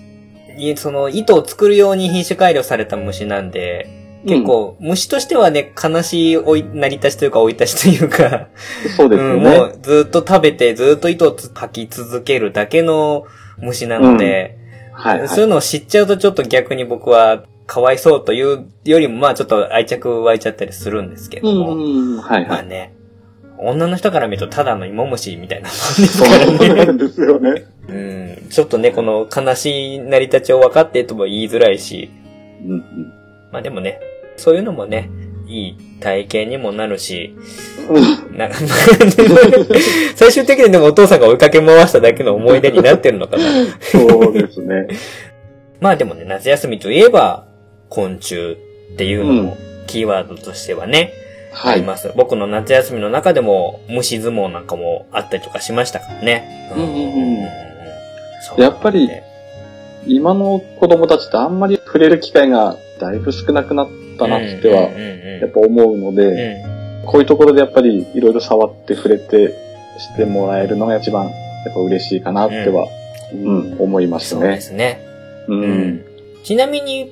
[0.75, 3.87] その糸を作るように品種改良された虫なんで、
[4.25, 8.49] 結構、うん、虫としてはね、悲しいおい、成り立ちというか、追い立ちというか、
[8.97, 13.25] そうですね、うん、もうずっと食べて、ずっと糸を吐き続けるだけの
[13.57, 14.57] 虫なので、
[14.89, 21.75] うん、はい、はい、そういうのを知っちゃうとちょっと逆に僕はかわいそうというよりも、まあちょっと愛着湧いちゃったりするんですけども。
[21.75, 21.79] う
[22.17, 22.17] ん。
[22.17, 22.93] はい、はい、まあね、
[23.61, 26.57] 女の人から見るとただの芋虫みたいなもんですからね。
[26.57, 27.65] そうなんですよね。
[27.87, 28.49] うん。
[28.49, 32.09] ちょっとね、この悲しい成り立ちを分かってとも言いづらいし。
[32.65, 33.13] うんうん。
[33.51, 33.99] まあでもね、
[34.37, 35.09] そういうのもね、
[35.47, 37.35] いい体験にもなるし、
[38.31, 38.49] な
[40.15, 43.43] 最終的にでもお父さんが追いかけ回しただけの思い出になってるのかな。
[43.81, 44.87] そうですね。
[45.79, 47.45] まあでもね、夏休みといえば、
[47.89, 48.57] 昆虫
[48.93, 49.57] っていうのも、
[49.87, 51.20] キーワードとしてはね、うん、
[51.53, 52.11] あります。
[52.15, 56.71] 僕の夏休みの中でも、虫相撲なんかもあったりとかしましたからね。
[56.75, 57.61] うんうんうん
[58.57, 59.07] やっぱり、
[60.07, 63.87] 今の子供たちってあんまり触れる機会がだいぶ少なくなっ
[64.17, 64.89] たなっては、
[65.41, 66.63] やっぱ思うので、
[67.05, 69.55] こういうところでやっぱりいろいろ触って触れて
[69.99, 71.31] してもらえるのが一番や
[71.71, 72.87] っぱ嬉しいかなっては、
[73.33, 74.41] うん、うん、思いますね。
[74.41, 74.99] そうですね。
[75.47, 76.05] うん。
[76.43, 77.11] ちなみに、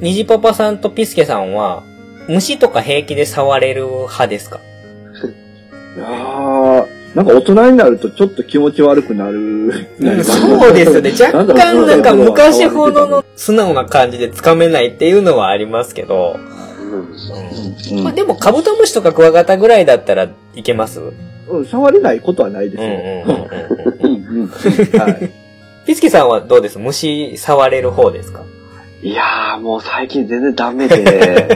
[0.00, 1.82] 虹パパさんとピスケさんは、
[2.28, 4.60] 虫とか平気で触れる派ですか？
[5.96, 9.88] いやー、なんか大人になるとちょっと気持ち悪くなる。
[10.24, 11.12] そうですよね。
[11.12, 16.36] 若干なんか昔ほどの素直な感じでつかめないっていうのはありますけど。
[17.92, 21.00] うん、まあ、でもカブトムシとかクワガタぐらいだったらいけます？
[21.48, 22.90] うん、触れないことはないですよ。
[25.86, 26.78] ピスケさんはどうです？
[26.78, 28.42] 虫触れる方ですか？
[29.02, 31.48] いやー、もう最近全然ダメで、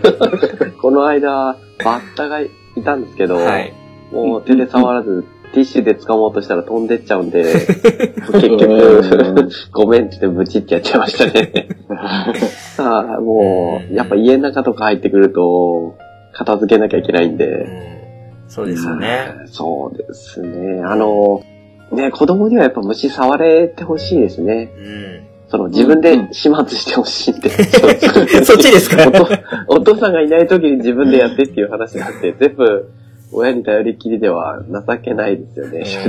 [0.80, 2.48] この間、バッタがい
[2.82, 3.74] たんですけど、はい、
[4.10, 7.44] もう手で触らず、 ティッシュで掴もうとしたら飛んでっちゃうんで、
[8.32, 11.68] 結局、ごめんって言ってブチってやっちゃいましたね。
[12.78, 15.96] あもう、やっぱ家の中とか入ってくると、
[16.32, 17.66] 片付けなきゃいけないんで。
[18.48, 19.34] そうですよね。
[19.46, 20.82] そうですね。
[20.82, 21.42] あの、
[21.92, 24.70] ね、子供にはやっぱ虫触れてほしいですね。
[24.78, 27.50] うんその自分で始末してほしいって。
[28.44, 29.10] そっちですか？
[29.68, 32.90] お父さんがいない時に自分でやってっていう話があって、全部
[33.32, 36.00] 親に頼りきりでは情けないですよね、正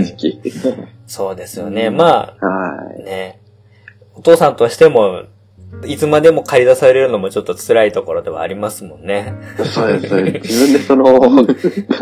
[0.72, 0.88] 直。
[1.06, 1.90] そうですよね。
[1.90, 3.04] まあ、はい。
[3.04, 3.40] ね。
[4.16, 5.24] お父さんとしても、
[5.86, 9.34] いつまでも借り出されるのもちょっと辛いところではありますもんね。
[9.65, 11.03] そうです、自分でその、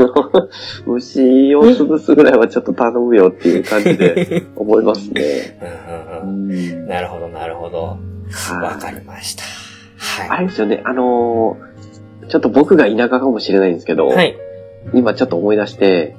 [0.85, 5.59] 虫を潰すぐらいはちょっと頼むよっていう感じで 思いますね。
[6.87, 7.97] なるほど、なるほど。
[8.61, 9.43] わかりました。
[9.97, 10.29] はい。
[10.29, 14.37] あれですよね、あのー、ちょっと僕が田舎かもしれないんですけど、はい。
[14.93, 16.15] 今ちょっと思い出して、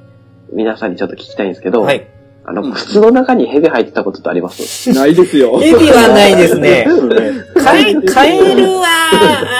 [0.52, 2.06] 皆さんにちょっと聞きたいんですけど、はい。
[2.48, 4.92] あの、靴の中に蛇入ってたことってあります？
[4.92, 5.58] ないですよ。
[5.58, 6.86] 蛇はないですね。
[7.62, 8.86] カエカエルは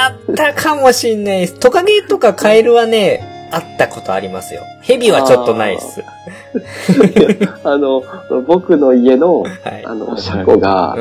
[0.09, 1.55] あったかもしんないです。
[1.55, 4.63] トカゲとかカエルはね、あったことありますよ。
[4.83, 6.05] 蛇はちょっとないです。
[7.65, 8.05] あ の、
[8.47, 9.53] 僕の家の、はい、
[9.85, 10.97] あの、車庫が、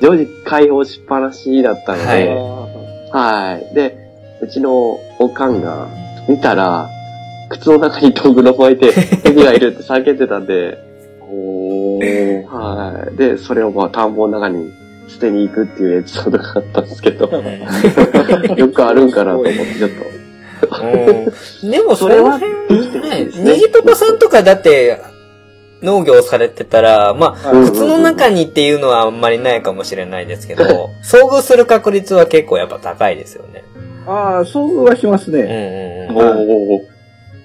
[0.00, 2.26] 常時開放しっぱなしだったので、はい、
[3.10, 3.74] はい。
[3.74, 3.96] で、
[4.40, 5.88] うちのおかんが
[6.28, 6.88] 見たら、
[7.48, 10.89] 靴の中にトングの巻いて、蛇がいるって叫んでたんで、
[12.46, 13.16] はい。
[13.16, 14.72] で、それをまあ田んぼの中に
[15.08, 17.28] 捨てに行くっていうエピソードがあったんですけど、
[18.56, 21.68] よくあるんかなと思って、ちょっと。
[21.68, 22.46] でもそれは、ね、
[23.36, 25.00] ネギパパさんとかだって、
[25.82, 33.64] 農業されてたら、まあ、靴の中にっていうのはあんまりないかもしれないですけど、遭遇する確率は結構やっぱ高いですよね。
[34.06, 36.08] ああ、遭遇はしますね。
[36.10, 36.80] うんうんうん、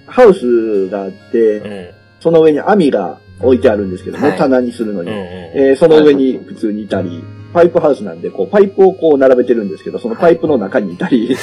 [0.05, 7.23] ハウスがあって、うん、その上に網が置いてあるんですけども、はい、棚にするのに、うんうん、えー、その上に普通にいたり、
[7.53, 11.35] パイプハウスなんで、こう、パイプをこう並べてるんですけど、そのパイプの中にいたり。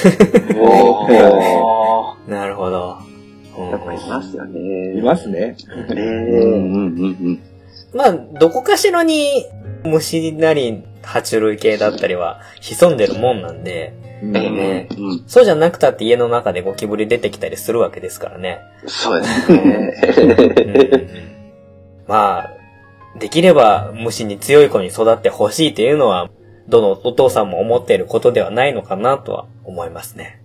[2.27, 2.97] なるほど。
[3.71, 4.97] やっぱいますよね。
[4.97, 5.55] いますね。
[7.93, 9.45] まあ、どこかしらに
[9.83, 18.61] 虫なり、爬虫類系だったりは潜んでるもんなんで、ね、うん、そうじゃなくたって家の中でゴキブリ出てきたりするわけですからね。
[18.87, 21.32] そうですね。
[22.07, 22.53] まあ、
[23.19, 26.29] できれば虫に強い子に育ってほしいっていうのは、
[26.67, 30.41] どのお父さんも思っていることではないのかなとは思いますね。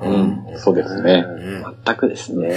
[0.00, 1.24] うん、そうですね。
[1.26, 2.48] うん、全くですね。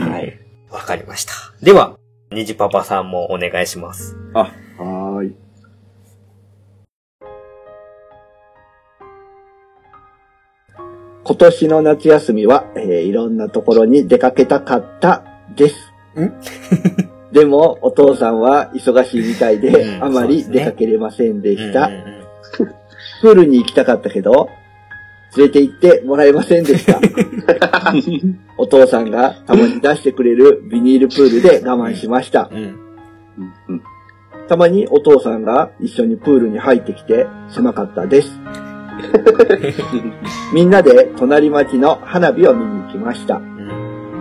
[0.00, 0.38] はい。
[0.70, 1.32] わかりました。
[1.62, 1.96] では、
[2.30, 4.16] 虹パパさんもお願いします。
[4.34, 5.36] あ、はーい。
[11.24, 15.24] 今年の夏休みは、えー、いろんなところに出かけたかった
[15.56, 15.76] です。
[16.18, 17.07] ん？
[17.32, 21.90] でも、お父さんは忙しいみたいで、うん、あまり出かけれませんでした。
[23.20, 24.48] プールに行きたかったけど、
[25.36, 27.00] 連れて行ってもらえませんでした。
[28.56, 32.50] お父さんがたまに出してくれるビニールプールで我慢しました。
[34.48, 38.30] たまにお父さんが一緒にプールに入ってきて狭かったです。
[40.54, 43.40] みんなで隣町の花火を見に行きました。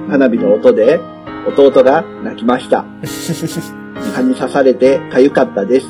[0.10, 1.00] 花火の音で
[1.46, 2.86] 弟が泣きました。
[4.16, 5.88] 蚊に刺されて痒かったです。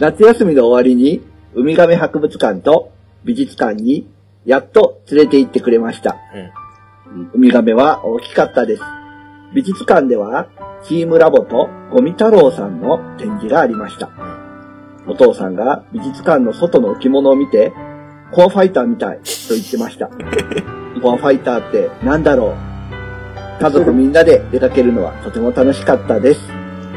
[0.00, 1.22] 夏休みの終わりに
[1.54, 2.90] ウミガメ博物館と
[3.24, 4.06] 美術館に
[4.44, 6.16] やっと連れて行ってくれました。
[7.14, 8.82] うん、ウミガメは大きかったです。
[9.54, 10.48] 美術館では
[10.84, 14.10] チームラボとゴミ太郎さんの展示がありました。
[15.06, 17.72] お父さんが美術館の外の置物を見て、
[18.32, 20.08] コアファイターみたいと言ってました。
[21.02, 22.71] コアファイターって何だろう？
[23.62, 26.40] 家族みんなで出かけるのはとても楽しかったです。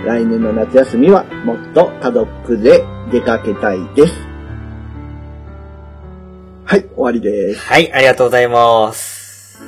[0.04, 4.16] 来年の夏休みはもっと家族で出かけたいです。
[6.64, 7.62] はい、終わりです。
[7.68, 9.62] はい、ありがとうございます。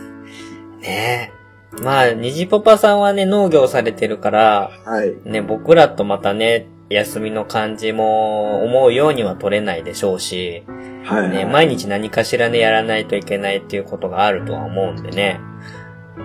[0.81, 1.31] ね
[1.79, 1.83] え。
[1.83, 5.15] まあ、虹パパさんはね、農業されてるから、はい。
[5.23, 10.63] ね、僕らとまたね、休みの感じも思うようには取れないでしょうし、
[11.03, 15.39] はい、ね、毎日何かしらね、やらないといけないっていうことがあるとは思うんでね、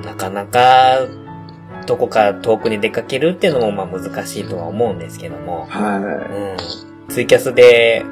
[0.04, 1.06] なかなか、
[1.86, 7.04] どこか遠くに出かけるっていうのもまあ難しいとは思うんですけども、はい。
[7.04, 7.12] うん。
[7.12, 8.04] ツイキャスで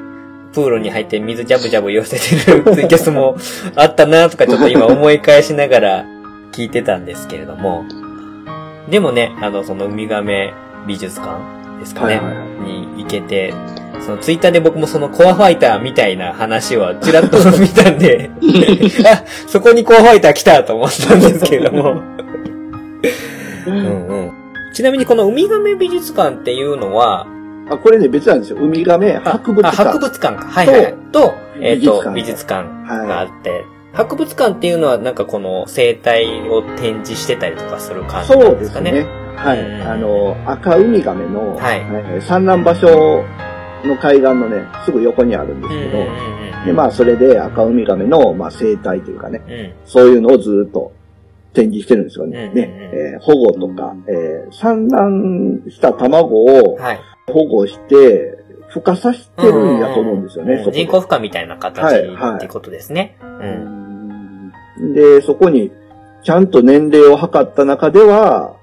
[0.53, 3.37] プールに入って水ジャブジャブ寄せてる ツイキャスも
[3.75, 6.05] あったなとかちょっと今思い返しながら
[6.51, 7.85] 聞いてたんですけれども。
[8.89, 10.53] でもね、あの、そのウミガメ
[10.85, 11.39] 美術館
[11.79, 13.53] ですかね、はいはいはい、に行けて、
[14.05, 18.31] そのツイッターで僕もそのコアファイターみたいな話はちらっと 見たんで
[19.05, 22.01] あ、そこにコアファイター来たと思ったんですけれども
[23.67, 24.31] うんうん。
[24.73, 27.27] ちなみにこのウミガメ美術館っていうのは、
[27.69, 28.57] あ、これね、別なんですよ。
[28.59, 29.75] ウミガメ博物館。
[29.75, 30.45] 博物館か。
[30.45, 30.95] はいはい。
[31.11, 38.45] と、えっ、ー、と、美術館があって、はい、博物館っていうのはなんかこの生態を展示してたりとかする感じですかね。
[38.49, 39.05] そうですね。
[39.35, 39.81] はい。
[39.83, 43.23] あの、赤ウミガメの、はい、産卵場所
[43.87, 50.93] の海岸のね、すぐ横にあるんですけど、で、まあ、それで赤ウミガメの、まあ、生態というかね、うん、そういうのをずっと
[51.53, 52.49] 展示してるんですよね。
[52.49, 56.99] ねえー、保護とか、えー、産卵した卵を、はい。
[57.27, 58.37] 保護して、
[58.73, 63.17] 孵化させてるんやと思うんですよね、人工孵化みたいな形、はいはい、ってことですね。
[63.21, 63.25] う
[64.85, 65.71] ん、で、そこに、
[66.23, 68.55] ちゃんと年齢を測った中では、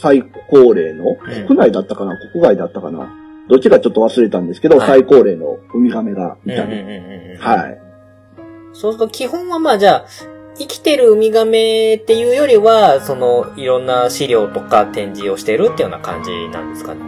[0.00, 1.04] 最高齢の、
[1.46, 3.23] 国内だったかな、国外だったかな。
[3.48, 6.76] どっちかちょっと忘れたんですけど、はい、最高齢のウミガメがいたり。
[7.38, 7.80] はい。
[8.72, 10.06] そうすると基本はまあじゃあ、
[10.56, 17.00] 生きてるウミガメっていうよりは、その、いろんな資料とか展示をしてるっていうような感じなんですかね？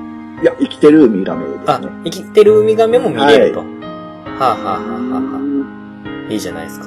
[0.42, 1.64] いや、生きてるウミガメですね。
[1.66, 3.60] あ、生きてるウミガメも見れると。
[3.60, 6.86] はい、はあ、はあはあはあ、いいじゃないですか。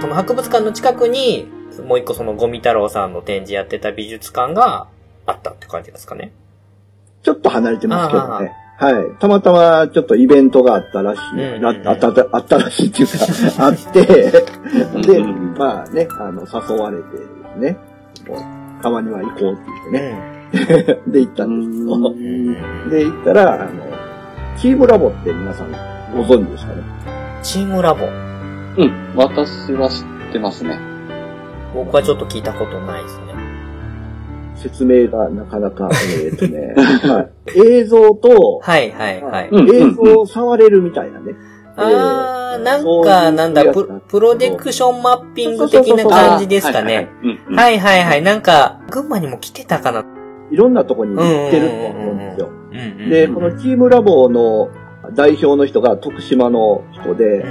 [0.00, 1.50] その博物館の近くに、
[1.86, 4.86] もう一個そのゴミ太郎さんの展示やってた美術館が
[5.26, 6.32] あったって感じですかね？
[7.22, 8.52] ちょっと離れてますけどね。
[8.78, 9.18] はい。
[9.18, 11.22] たまたまちょっとイベントがあったらしい。
[11.32, 13.14] うんうんうん、あった、あったらしいっていうか、
[13.66, 14.02] あって、
[15.02, 15.22] で、
[15.58, 17.76] まあね、あの、誘われてですね、
[18.82, 20.38] たまには行こうって言ってね。
[21.08, 22.14] で、行ったんですよ。
[22.90, 23.68] で、行ったら、あの、
[24.56, 25.72] チームラボって皆さん
[26.14, 26.82] ご存知ですかね？
[27.42, 30.78] チームラボうん、私は知ってますね。
[31.74, 33.27] 僕はちょっと聞いたことないですね。
[34.58, 35.88] 説明がなかなか、
[36.24, 36.74] えっ、とね、
[37.06, 39.50] まあ、映像と、はいはいはい。
[39.74, 41.34] 映像を触れるみたいなね。
[41.76, 47.08] あー、なんか、なんだプ、プロデクションマッピング的な感じですかね。
[47.54, 48.22] はいはいはい。
[48.22, 50.04] なんか、群馬にも来てたかな。
[50.50, 52.48] いろんなとこに行ってると思うんですよ。
[53.08, 54.70] で、このチームラボの
[55.14, 57.44] 代表の人が徳島の人で、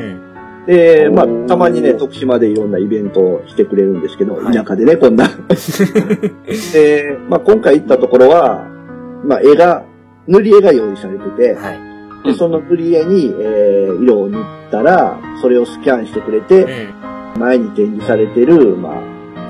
[0.67, 5.25] で、まあ、たまにね、徳島でいろんなイベントをしてくれるんですけど、田舎でね、こんな。
[6.73, 8.67] で、まあ、今回行ったところは、
[9.23, 9.83] まあ、絵が、
[10.27, 11.71] 塗り絵が用意されてて、は
[12.25, 16.63] い、でその塗り絵に、えー、色を塗ったら、それをスキャンしてくれて、
[17.35, 18.93] うん、前に展示されてる、まあ、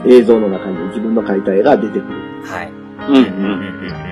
[0.05, 2.03] 映像の中に自分の描いた絵が出てくる。
[2.43, 2.71] はい。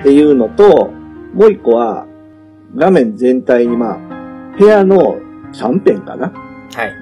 [0.00, 0.90] っていうのと、
[1.34, 2.06] もう一個は、
[2.74, 3.98] 画面全体にまあ、
[4.58, 5.18] 部屋の
[5.52, 6.45] 3辺かなはい。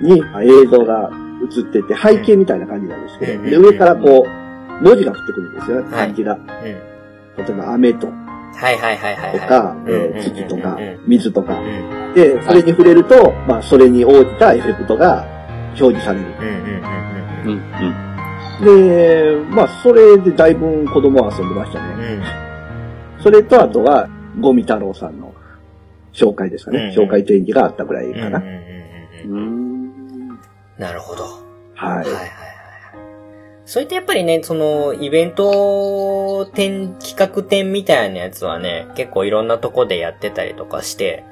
[0.01, 1.11] に映像が
[1.45, 6.35] 映ってて、背景みたいな感じなんですけど、うんで、上からこう、文字が降ってくるんですよね、はい漢字が。
[6.35, 6.43] うん。
[6.43, 9.41] 例えば、雨とはいはいはいはいはい。
[9.41, 9.77] とか、
[10.23, 12.11] 土とか水とかう。
[12.11, 12.15] ん。
[12.15, 15.25] で、それに触れると、まあ、それに応じたエフェクトが
[15.71, 16.27] 表示される。
[18.63, 22.17] で、まあ、それでだいぶ子供は遊んでましたね。
[22.17, 22.23] ん。
[23.23, 24.09] それと、あとは、
[24.41, 25.35] ゴミ太郎さんの
[26.13, 26.93] 紹介ですかね。
[26.97, 28.43] うん紹介展示があったぐらいかな。
[30.79, 31.25] なるほど。
[31.75, 32.29] はいはいはいはいはい。
[33.67, 41.25] そういったやっぱりね、その、イベント展、企画展みたいなやつはね、結構いろんなとこでやってたりとかして、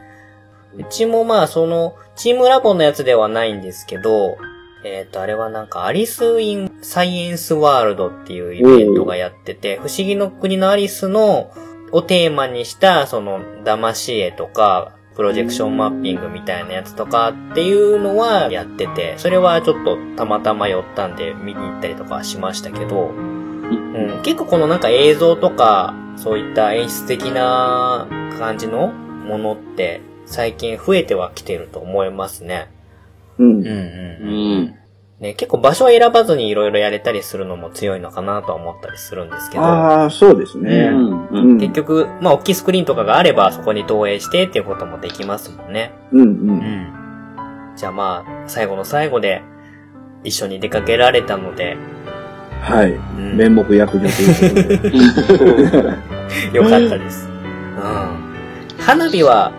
[0.74, 4.38] うちもまあその、チームラボのやつではないんですけど、
[4.84, 11.52] えっ、と、あれはなんか、アリス・イン・サイエンス・ワールドっていうイベントがやってて、不思議の国のアリスの、
[11.92, 28.06] をテーマにした、その、騙し絵とか、プロジェクションマッピングみたいなやつとかっていうのはやってて、それはちょっとたまたま寄ったんで見に行ったりとかはしましたけど、うん、結構このなんか映像とか、そういった演出的な
[28.38, 32.70] 感じのものって最近増えてはきてると思いますね。
[33.38, 33.66] うんうん。
[33.66, 34.81] うんううん。
[35.22, 35.24] ん。
[35.24, 40.90] ね、結構場所を選ばずにいろいろやれたりするのも強いのかなとは思ったりするんですけど、ああ、そうですね。
[41.60, 45.92] 結局、まあ大きいスクリーンとかがあればそこに投影してっていうこともできますもんね。
[46.10, 46.24] うんう。
[46.24, 46.92] うんん。
[47.76, 49.42] じゃあまあ、最後の最後で
[50.24, 51.76] 一緒に出かけられたので、
[52.60, 52.92] はい。
[52.92, 56.02] うん面目躍如という。
[56.52, 57.28] よかったです。
[57.28, 57.30] う
[57.80, 58.22] ん。
[58.78, 59.52] 花火は、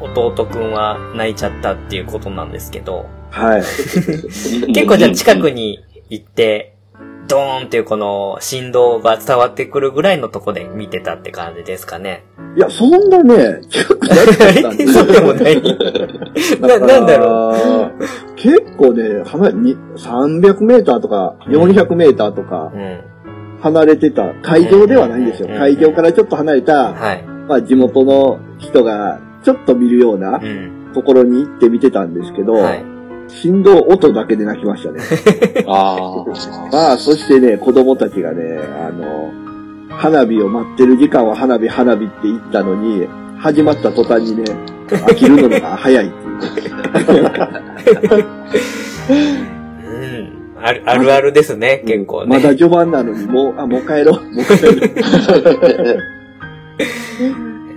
[0.00, 3.62] 弟くんは泣いちゃったっていうことなんですけど、はい。
[4.72, 6.74] 結構じゃあ近くに行って、
[7.26, 12.24] ドーンっていうこの振動が伝わってくるぐらいのとこで見てたって感じですかね。
[12.56, 15.62] いや、そんなね、近くなっちゃったんでそうでもない。
[16.60, 18.34] な、なんだろろう。
[18.36, 22.72] 結構ね、離れに300メーターとか400メーターとか。
[23.60, 25.48] 離れてた、会場ではないんですよ。
[25.50, 27.24] うん会場からちょっと離れた、はい。
[27.48, 30.70] まあ地元の人がちょっと見るようなうん。
[30.92, 32.93] ところに行って見てたんですけど、はい。
[33.42, 35.00] 振動音だけで泣きましたね。
[35.66, 36.24] あ
[36.72, 39.32] まあ、そしてね、子供たちがね、あの、
[39.90, 43.06] 花火を待ってる時間は花火、花火って言ったのに、
[43.38, 44.44] 始まった途端にね、
[44.88, 46.14] 飽きるのが早いって
[46.60, 46.72] いう。
[49.90, 50.32] うん。
[50.62, 52.28] ある、あるあるですね、結構ね。
[52.28, 54.72] まだ序盤なのに、もう、あ、もう帰ろう、もう帰ろ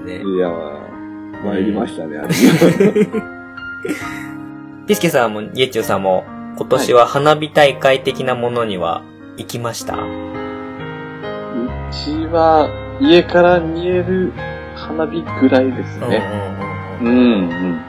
[0.06, 0.30] ねう。
[0.30, 0.52] いや、
[1.44, 2.28] 参りましたね、あれ。
[4.88, 6.24] ピスケさんも、イエチューさんも、
[6.58, 9.04] 今年は花火大会的なものには
[9.36, 10.00] 行きました、う
[11.92, 12.70] ちは、
[13.02, 14.32] 家から見える
[14.76, 16.24] 花火ぐらいですね。
[17.02, 17.82] うんうん、うん。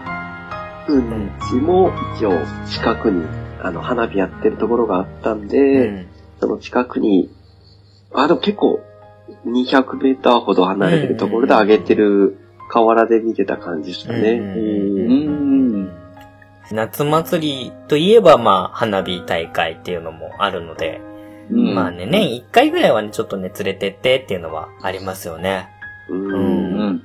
[0.89, 2.33] うん、うちも一応
[2.67, 3.25] 近くに
[3.63, 5.43] あの花火やってるところがあったん。
[5.43, 5.49] うん。
[5.49, 6.07] で、うん。
[6.41, 7.31] その近くに、
[8.13, 8.81] あ、でも結構
[9.47, 12.39] 200メーターほど離れてるところで上げてる
[12.69, 14.33] 河原で見てた感じでしたね。
[14.33, 14.49] うん。
[14.49, 15.35] ううん。
[15.37, 15.38] ん。
[16.71, 21.01] 夏祭りといえば、まあ、花火大会っていうのもあるので、
[21.51, 25.69] うんまあね、年一回ぐらいはね、ちょっとね、連れてってっていうのはありますよね。
[26.09, 27.03] うんうんうん。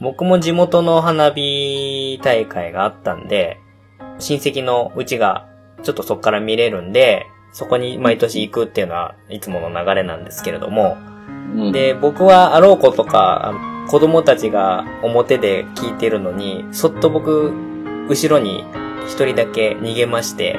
[0.00, 3.58] 僕も地元の花火大会があったんで、
[4.18, 5.48] 親戚のうちが
[5.82, 10.96] ちょっとそこから見れるんで、そこに毎年行くっていうのはいつもの流れなんですけれども、
[11.54, 13.54] うん、で、僕はあろうことか、
[13.88, 17.52] 子供たちが表で聞いてるのに、そっと僕、
[18.08, 18.64] 後ろに
[19.06, 20.56] 一人だけ逃げまして、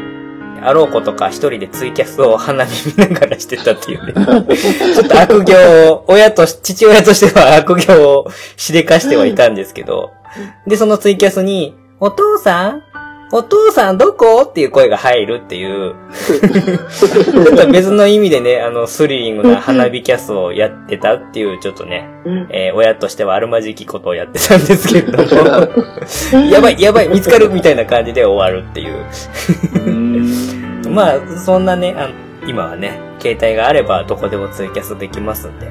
[0.62, 4.14] あろうことか一人でツイキャスを花火見ながらしてたっていうね。
[4.96, 10.12] ちょっと悪行を、親とし、父親としては悪行をしでかしてはいたんですけど、
[10.66, 12.84] で、そのツイキャスに、お父さん
[13.38, 14.44] お父さんどこ？
[14.44, 22.08] っていう声が入るっていう、ちょっと別の意味でね、あの、スリリングな花火キャスをやってたっていう、ちょっとね、
[22.50, 25.18] えー親としてはあるまじきことをやってたんですけれど。
[25.18, 25.26] も、
[26.50, 29.06] やばい、やばい、見つかるみたいな感じで終わるっていう。
[29.86, 30.86] うん。
[30.96, 32.14] まあ、そんなね、あの
[32.48, 35.68] 今はね、携帯があればどこでもツイキャスできますんで、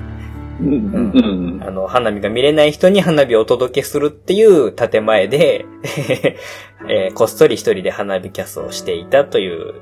[0.61, 1.63] うんうん。
[1.63, 5.67] あの、花火が見れない人に花火をお届けするっていう建前で、
[6.89, 9.75] えーこっそり一人で花火キャスをしていたという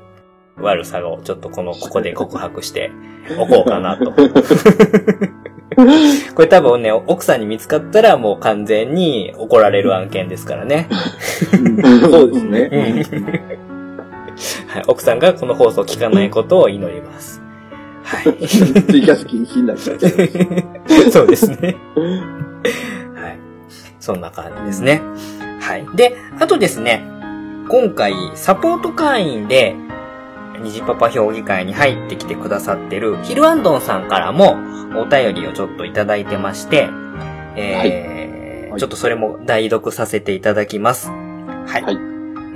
[0.57, 2.91] 悪さをちょっとこの、ここで 告白して
[3.37, 4.13] おこうかなと。
[6.35, 10.87] これ多分ね、奥さんに見つかったらもう完全に怒られる案件ですからね。
[12.01, 12.69] そうですね。
[14.67, 17.42] はい、奥さんがこの放送を聞かないことを祈ります。
[18.13, 18.47] はい。
[18.47, 21.11] ツイキャス禁止になっちゃって。
[21.11, 21.75] そうですね。
[23.15, 23.39] はい。
[23.99, 25.01] そんな感じですね。
[25.59, 25.87] はい。
[25.95, 27.03] で、あとですね、
[27.69, 29.75] 今回、サポート会員で、
[30.61, 34.55] 虹パパ評議会に入ってきてくださってるヒルアンドンさんからも
[34.95, 36.89] お便りをちょっといただいてまして、
[37.55, 41.09] えー、はい、ちょっとそれも代読させていただきます。
[41.09, 41.83] はい。
[41.83, 41.97] はい、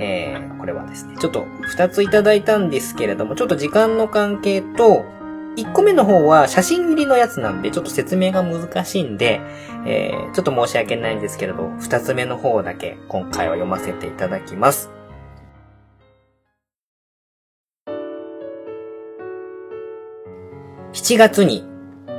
[0.00, 5.04] えー、これはですね、ちょっと二ついただいたんですけれども、ちょっと時間の関係と、
[5.58, 9.40] 1個目の方は写真入りのやつなんで、ちょっと説明が難しいんで、
[9.86, 14.88] えー、ちょっと申し訳ないんですけれど、2つ目の方だけ今回は読ませていただきます。
[20.92, 21.64] 7月に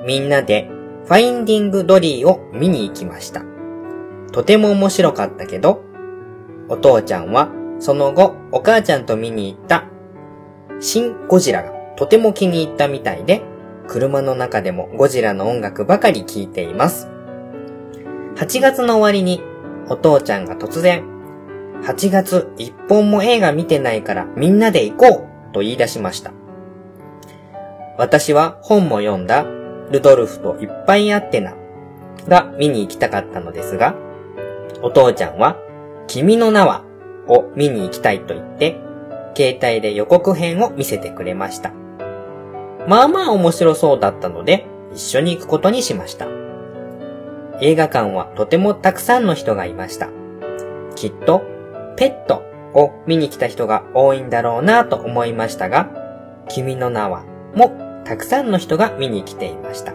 [0.05, 0.69] みんなで
[1.05, 3.43] ファインディングドリーを見に行きました。
[4.33, 5.81] とても面白かったけど、
[6.67, 9.85] お父ちゃんはその後お母ちゃんと見に行った
[10.81, 13.41] シン・ゴジラがとても気に入ったみたいで、
[13.89, 17.09] 車の中でもゴジラの音楽ばかり聴いています。
[18.37, 19.43] 8月の終わりに、
[19.89, 21.03] お父ちゃんが突然、
[21.83, 26.31] 8月一本も映画見てないからみんなで行こうと言い出しました。
[27.97, 29.43] 私は本も読んだ
[29.91, 31.53] ルドルフといっぱいあってな
[32.29, 33.95] が見に行きたかったのですが、
[34.81, 35.57] お父ちゃんは
[36.07, 36.85] 君の名は
[37.27, 38.79] を見に行きたいと言って、
[39.35, 41.73] 携帯で予告編を見せてくれました。
[42.89, 44.65] まあまあ面白そうだったので、
[44.95, 46.25] 一緒に行くことにしました。
[47.61, 50.09] 映画館はとてもたくさんの人がいました。
[50.95, 51.43] きっと、
[51.97, 52.41] ペット
[52.73, 55.91] を見に来た人が多いんだろうなと思いましたが、
[56.49, 59.93] 君の名はもたくさんの人が見に来ていました。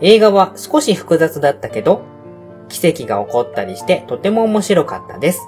[0.00, 2.02] 映画は少し複雑だったけど、
[2.68, 5.40] 奇跡が起こったりしてとても面白かったです。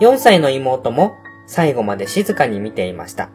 [0.00, 1.12] 4歳の妹も
[1.46, 3.28] 最後まで静かに見ていました。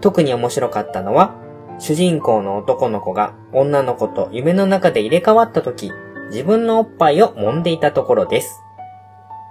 [0.00, 1.34] 特に面白かったのは、
[1.78, 5.92] 主人公の男の子が女の子と夢の中で入れ替わった時、
[6.30, 8.60] 自分のおっぱいを揉んでいたところです。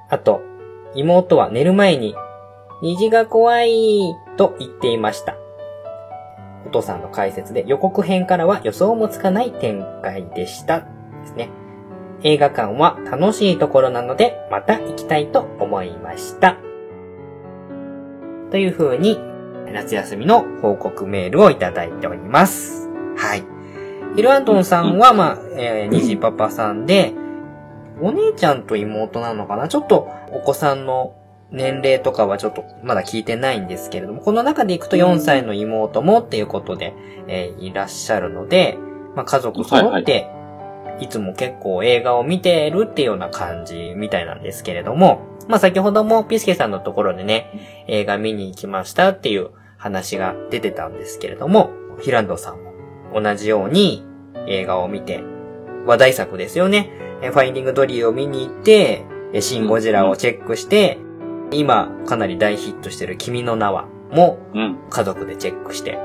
[0.10, 0.42] あと、
[0.96, 2.16] 妹は寝る前に、
[2.82, 5.36] 虹が怖いと言っていました。
[6.66, 10.80] お父さんの解説で予告編からは予想もつかない展開でした。
[10.80, 10.86] で
[11.28, 11.50] すね。
[12.24, 16.58] 映画館は楽しいところなので、また行きたいと思いました。
[18.52, 19.20] という風に
[19.72, 22.90] 夏休みの報告メールをいただいております。
[23.18, 23.44] はい。
[24.16, 27.14] ヒルアントンさんは、まあ、えー、虹パパさんで、
[28.02, 29.68] お姉ちゃんと妹なのかな？
[29.68, 31.16] ちょっとお子さんの
[31.52, 36.94] 年齢とかはちょっとまだ聞いてないんですけれども、この中でいくと4歳の妹もっていうことで、
[37.28, 38.78] えー、いらっしゃるので、
[39.16, 40.30] まあ、家族揃って、
[41.00, 51.72] いつも結構映画を見てるっていうような感じみたいなんですけれども、まあ、先ほどもピスケさんのところでね、映画見に行きましたっていう話が出てたんですけれども、
[52.02, 52.74] ヒランドさんも
[53.14, 54.04] 同じように
[54.48, 55.24] 映画を見て、
[55.86, 56.90] 話題作ですよね。
[57.22, 59.04] ファインディングドリーを見に行って、
[59.40, 60.98] シン・ゴジラをチェックして、
[61.52, 64.40] 今かなり大ヒットしてる君の名はも
[64.90, 66.00] 家族でチェックして、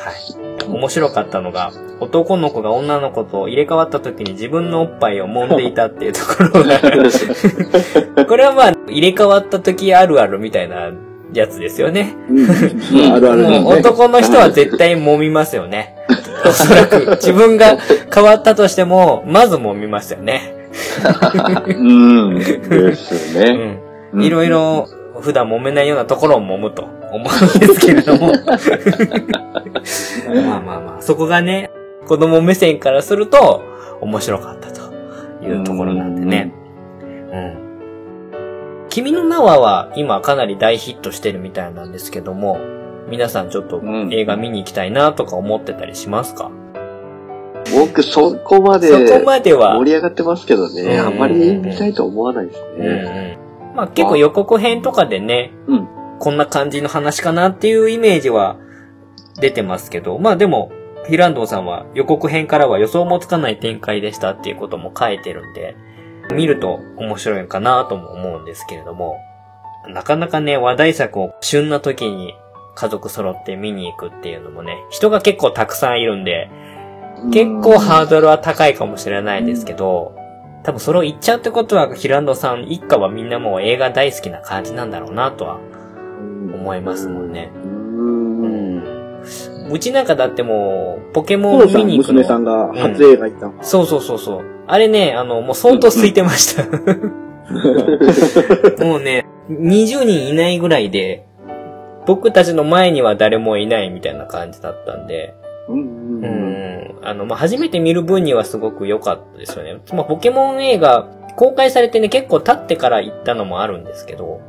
[0.00, 0.66] はい。
[0.66, 6.80] 面白かったのが、男の子が女の子と入れ替わった時に自分のおっぱいを揉んでいたっていうところが
[8.26, 10.92] これはまあ、入れ替わった時あるあるみたいな
[11.34, 12.14] やつですよね。
[12.30, 15.96] うん、あるある、ね、男の人は絶対揉みますよね。
[16.46, 17.76] おそらく自分が
[18.12, 20.54] 変わったとしても、まず揉みますよね。
[21.68, 22.38] うん。
[22.38, 23.78] ですね。
[24.14, 24.22] うん。
[24.22, 24.88] いろいろ
[25.20, 26.88] 普段揉めないようなところを揉むと。
[27.12, 28.32] 思うんですけれども。
[30.46, 31.70] まあまあまあ、そこがね、
[32.06, 33.62] 子供目線からすると
[34.00, 34.80] 面白かったと。
[35.42, 36.52] いうところなんでね。
[37.32, 38.86] うん。
[38.88, 42.58] 君の名はは今かなり大ヒットしてるみたいなんですけども、
[43.08, 46.50] 皆さんちょっと映画見に行きたいなとか思ってたりしますか、
[47.66, 49.76] うん、僕そこまでそこまでは。
[49.78, 53.39] 盛り上がってますけどね、あんまり見たいと思わないですね。
[53.80, 55.88] まあ結構予告編とかでね、うん、
[56.18, 58.58] こんな感じの話かなっていうイメージは
[59.40, 60.70] 出てますけど、まあでも、
[61.08, 65.76] ヒランドンさんは予告編からは予想もつかない展開でしたっていうことも書いてるんで、
[66.30, 69.16] 見ると面白いかなとも思うんですけれども、
[69.88, 72.34] なかなかね、話題作を旬な時に
[72.74, 76.50] 家族揃って見に行くっていうのもね、人が結構たくさんいるんで、
[77.32, 80.19] 結構ハードルは高いかもしれないですけど、
[80.62, 85.58] 多分それを言っちゃうってことは、ヒランドさん一家はみんなもう映画大好きな感じなんだろうなとは
[86.54, 87.50] 思いますもんね。
[89.70, 92.14] うちなんかだってもう、ポケモン見に行くの。
[92.20, 94.44] 娘さんが初映画行ったの、うん、そうそうそうそう。
[94.66, 96.64] あれね、あの、もう相当空いてました。
[98.84, 101.26] もうね、20人いないぐらいで、
[102.06, 105.34] 僕たちの前には誰もいないみたいな感じだったんで、
[105.70, 106.20] うん。
[106.22, 106.98] うん。
[107.02, 109.80] あの、まあ、初めて見る分にはすごく良かったですよね。
[109.92, 111.04] まあ、ポケモン映画、
[111.36, 114.40] 公開されてね、結構経ってから行ったのもあるんですけど、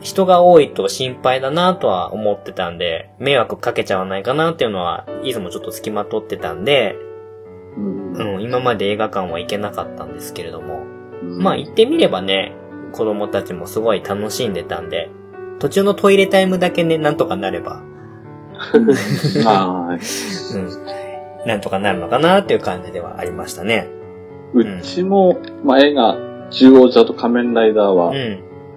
[0.00, 6.96] 人が多いと心配だなとは思ってたんで、迷惑かけちゃわないかなっていうのは、いつもちょっと付きまとってたんで、
[7.76, 10.82] うん、うん、今まで映画館は行けなかったんですけれども、
[11.22, 12.52] うん、まあ行ってみればね、
[12.92, 15.10] 子供たちもすごい楽しんでたんで、
[15.58, 17.82] 途中のトイレタイムだけね、なんとかなれば、
[18.58, 20.56] はい。
[20.56, 21.46] うん。
[21.46, 23.88] なんとかなるのかなっていう感じではありましたね。
[24.54, 26.16] うちも、うん、まあ、映画、
[26.50, 28.12] 中央座と仮面ライダーは、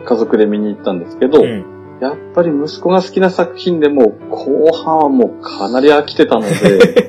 [0.06, 1.66] 家族で見に行ったんですけど、うん、
[2.02, 6.48] やっぱり息子が好きな作品でも、後半はもうかなり飽きてたので、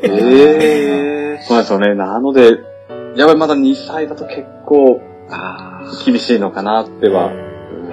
[0.03, 1.95] え えー、そうですよね。
[1.95, 2.59] なので、
[3.17, 5.01] やっぱりまだ2歳だと結構、
[6.05, 7.33] 厳しいのかなっては、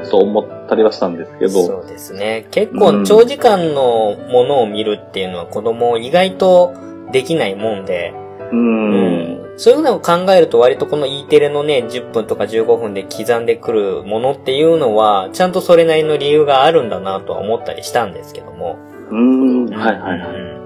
[0.10, 1.50] と思ったりはしたんですけど。
[1.66, 2.48] そうですね。
[2.52, 6.74] 結構長時間のものを見るっていうのは子供意外と
[7.12, 8.14] できないもんで、
[8.52, 18.78] うん、うん、そういうのを考えると割とこの E テレのね、10分とか15分で刻んでくるものっていうのは、ちゃんとそれなりの理由があるんだなとは思ったりしたんですけども。
[19.12, 20.60] うん、はいはいはい。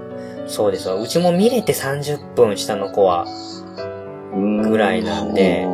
[0.48, 0.96] そうですわ。
[0.96, 3.26] うちも見れて30分下の子は、
[4.34, 5.66] ぐらいなんで、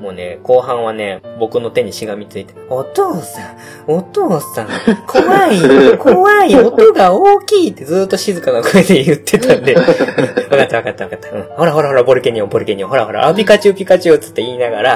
[0.00, 3.56] もうね、後半はね、僕の手にしがみついて、お父さん、
[3.88, 4.68] お父さん、
[5.06, 9.92] 怖い、 怖い、音が大きいってずっと静かな声で言ってたんで、 わか
[10.62, 11.30] ったわかったわかった。
[11.30, 14.90] うん、ほらほらほら、ボルケニオン、ボルケニオン、ほらほら、あ、ピカチュウ、ピカチュウつって言いながら、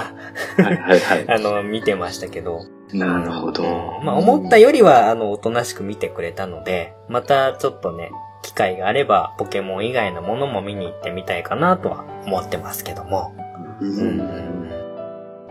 [0.57, 1.25] はいはいはい。
[1.29, 2.61] あの、見てましたけど。
[2.93, 3.65] なるほど。
[4.05, 8.11] まあ、思ったよりは、あの、おとなしく見てくれたので、またちょっとね、
[8.43, 13.35] 機会があれば、ポケモン以外のものも見に行ってみたいかなとは思ってますけども。
[13.81, 14.72] うん、うん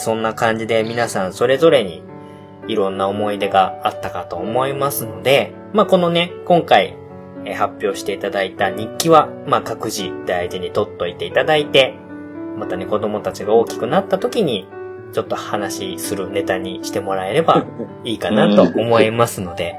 [0.02, 2.04] そんな感じで皆さんそれぞれに
[2.68, 6.98] いろんな思い出があったかと思いますので、まあ、このね、今回
[7.56, 11.96] 発表していただいた日記は、まあ、各自大事に取っといていただいて、
[12.58, 14.68] またね、子供たちが大きくなった時に、
[15.14, 17.66] ちょっと話するネタにしてもらえれば
[18.06, 19.76] いいかなと思いますので、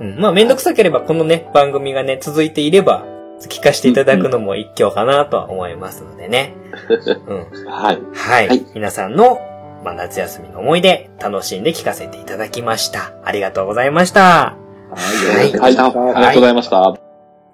[0.00, 3.04] うん、まあ、めんどくさければこのね、番組がね、続いていれば、
[3.40, 6.54] 聞かせていただくのも一興かなとは思いますのでね。
[7.26, 7.68] うん。
[7.68, 7.98] はい。
[8.14, 8.66] はい。
[8.74, 9.38] 皆さんの
[9.84, 13.12] まあ、夏休みの思い出、楽しんで聞かせていただきました。
[13.22, 14.56] ありがとうございました。
[14.90, 16.80] はい、はい、ありがとうございました。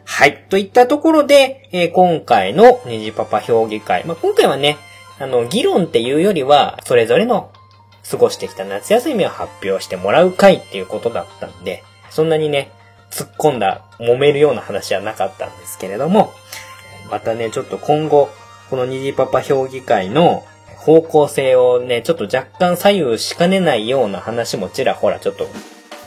[0.04, 0.46] はい。
[0.48, 4.04] といったところで、えー、今回の虹パパ評議会。
[4.04, 4.76] まあ、今回はね、
[5.18, 7.50] あの、議論っていうよりは、それぞれの
[8.08, 12.70] 過ごしてきた夏休みを発表してもらう会っていうことだったんで、そんなにね、
[13.10, 16.32] 突っ込んだ、揉めるような話はなかったんですけれども、
[17.10, 18.30] またね、ちょっと今後、
[18.70, 20.44] この虹パパ評議会の
[20.80, 25.46] 方向性をね、ちょっと若干左右しかねないような話もちらほらちょっと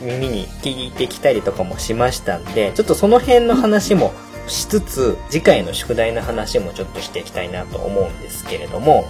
[0.01, 4.13] 耳に聞いてきたりとかもしましたんで、ちょっとその辺の話も
[4.47, 9.05] しつつ、次回の宿題の話もちょっとしていきたいなと思うんですけれども、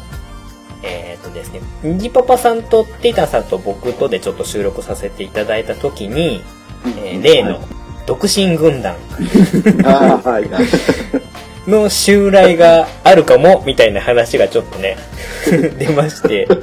[0.84, 6.41] えっ、ー、とですね、にじパパさんとテイタさんと僕とでちょっと収録させていただいたときに、
[6.98, 7.61] えー、例の
[8.06, 8.98] 独身軍団。
[9.85, 10.49] ああ、はい。
[11.68, 14.98] の襲来があるかも、みたいな話がちょっとね、
[15.80, 16.48] 出まして。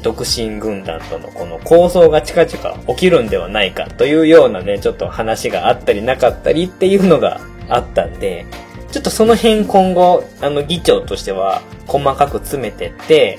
[0.00, 8.46] 独身軍団とのこの構想が近々起きるんではないかというようなね、ちょっと話があったりなかったりっていうのがあったんで、
[8.92, 13.38] ちょっとその辺今後、あの議長としては細かく詰めてって、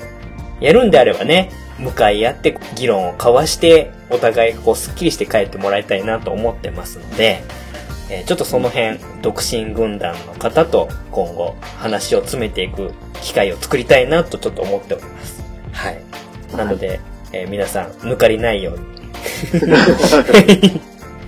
[0.60, 7.42] やるんであればね、向かい合って議論を交わして、お互いこうスッキリして帰ってもらいたいなと思ってますので、
[8.10, 12.92] えー、ちょっとその辺、独身軍団の方と今後話を詰めていく
[13.22, 15.42] 機会を作りたいなとちょっと思っております。
[15.72, 16.02] はい。
[16.56, 17.00] なので、
[17.32, 18.90] えー、皆さん、抜かりないように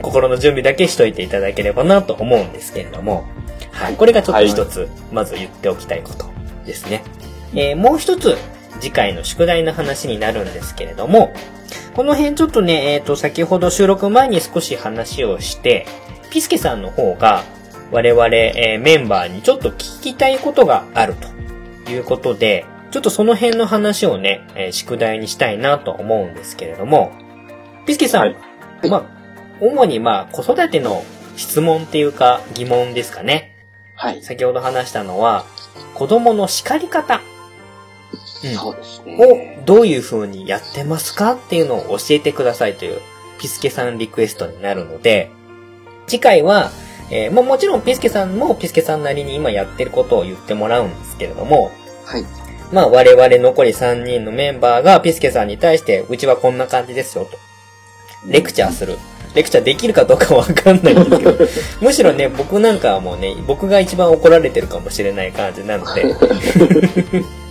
[0.03, 3.25] 心の準備だけしといていただければなと思うんですけれども、
[3.71, 3.95] はい。
[3.95, 6.27] これがちょっと一つ、まず言っておきたいこと
[6.67, 7.05] ですね。
[7.55, 8.37] えー、もう一つ、
[8.81, 11.33] 次回の宿題の話になるんですけれども、
[11.95, 15.87] この辺ちょっとね、えっ、ー、と、先ほど収録前に少し話をして、
[16.33, 17.45] ピスケさんの方が
[17.91, 21.15] 我々、えー、メンバーにちょっと聞きたいことがある
[21.85, 27.13] ということで、ちょっとその辺の話をね、えー、宿題にしたいなと思うんですけれども、
[27.85, 28.37] ピスケさん、はい、
[28.89, 29.05] まあ、
[29.61, 31.05] 主にまあ子育ての
[31.37, 33.55] 質問っていうか疑問ですかね。
[33.95, 34.23] はい。
[34.23, 35.45] 先ほど話したのは、
[35.93, 37.21] 子供の叱り方。
[38.43, 39.59] うん、そうですね。
[39.61, 43.01] をどういう風にやってますかっていうのを教えてくださいという
[43.39, 45.31] ピスケさんリクエストになるので、
[46.07, 46.71] 次回は、
[47.11, 51.71] えー、ももちろんピスケさんもピスケさんなりに今やってることを言ってもらうんですけれども、
[52.05, 52.25] はい。
[52.73, 57.39] まあ我々残り3人のメンバーがピスケさんに対して、うちはこんな感じですよと。
[58.27, 58.99] レクチャーする。
[59.35, 61.49] レクチャーできるかどうかわかんないんですけど、
[61.81, 66.05] むしろね、僕なんかはもうね、僕が一番怒られてるかもしれない感じなので、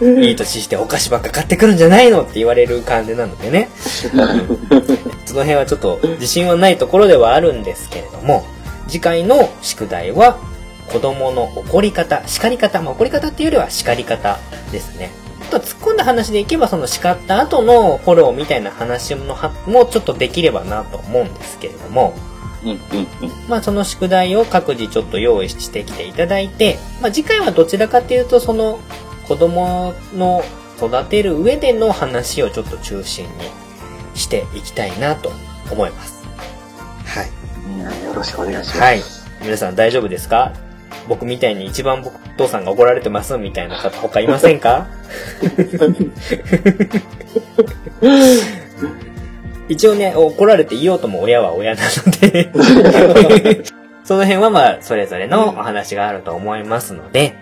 [0.00, 3.70] うん、いい年してお菓子ばっか買ってくるんじゃないのって言われる感じなのでね、
[5.26, 8.46] その辺はちょっと自信はないところではあるんですけれども、
[8.86, 10.38] 次回の宿題は、
[10.92, 14.38] 子供の怒り方、叱り方、まあ、怒り方っていうよりは叱り方
[14.72, 15.10] ですね。
[15.50, 19.34] と突っ込んだ話でいけば、その叱った後のフォローみたいな話も
[19.66, 22.14] もうちょっとできればなと思うんですけれども、
[22.62, 22.78] うんうんうん、
[23.48, 28.80] まあその宿題を各自ちょっと用意してきていただいて、まあ次回はどちらかっていうとその
[29.28, 30.42] 子供の
[30.78, 33.30] 育てる上での話をちょっと中心に
[34.14, 35.30] していきたいなと
[35.70, 36.24] 思います。
[37.04, 37.26] はい。
[38.04, 38.78] よろしくお願いします。
[38.80, 39.02] はい。
[39.42, 40.52] 皆さん大丈夫ですか？
[41.08, 44.86] 僕みたいに一番僕、父さんが怒られてますみたいな方他いませんか？
[49.68, 52.50] 一応ね、怒られていようとも親は親なので
[54.04, 57.34] その辺はまあ、それぞれのお話があると思いますので、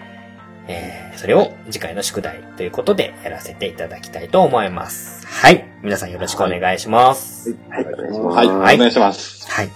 [0.66, 5.26] えー、それを次回の宿題ということでやらせていただきたいと思います。
[5.26, 5.64] はい。
[5.82, 7.56] 皆さんよろしくお願いします。
[7.70, 8.36] はい、お願いします。
[8.36, 9.50] はい、お願いします。
[9.50, 9.70] はい。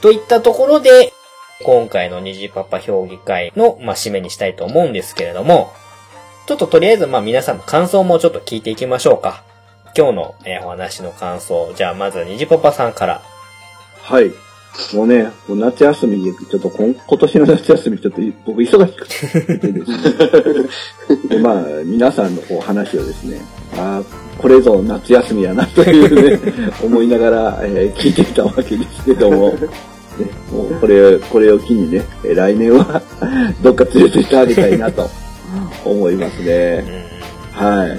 [0.00, 1.12] といったところで、
[1.62, 5.72] 今回の虹パパ評議会の、まあ、締めにしたいと思うんですけれども、
[6.46, 9.44] ちょっととりあえず、まあ、皆さんの感想もちょっと聞いていきましょうか。
[9.96, 11.72] 今日の、えー、お話の感想。
[11.74, 13.22] じゃあ、まず、虹パパさんから。
[14.02, 14.32] はい。
[14.92, 19.08] もうね、もう夏休みに、ちょっと今年の夏休みちょっと僕忙しく
[19.60, 21.28] てですね。
[21.28, 23.40] で、まあ、皆さんのこう話をですね、
[23.76, 26.52] ああ、これぞ夏休みやなというね、
[26.82, 29.52] 思いながら、えー、聞いてきたわけですけども、
[30.18, 33.00] ね、もうこれ、これを機にね、来年は
[33.62, 35.08] どっか連れてってあげたいなと
[35.84, 36.84] 思いますね。
[37.56, 37.98] うん、はい、うん。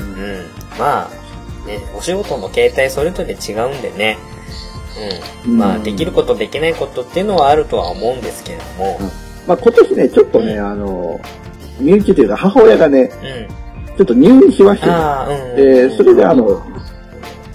[0.78, 4.18] まあ、ね、お仕事の形態それぞれ違うんでね、
[5.46, 5.58] うん。
[5.58, 8.98] まあ、できること、できないことっていうのはあるとは思うんですけれども。
[9.00, 9.06] うん、
[9.48, 11.20] まあ、今年ね、ちょっとね、あの、
[11.80, 13.12] 身内というか母親がね、
[13.98, 16.62] ちょっと入院しましてね、で、それであの、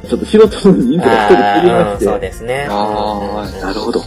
[0.08, 2.04] ちょっと仕事の人数が一人減りまして。
[2.04, 2.66] そうですね。
[2.70, 4.00] ああ、なるほど。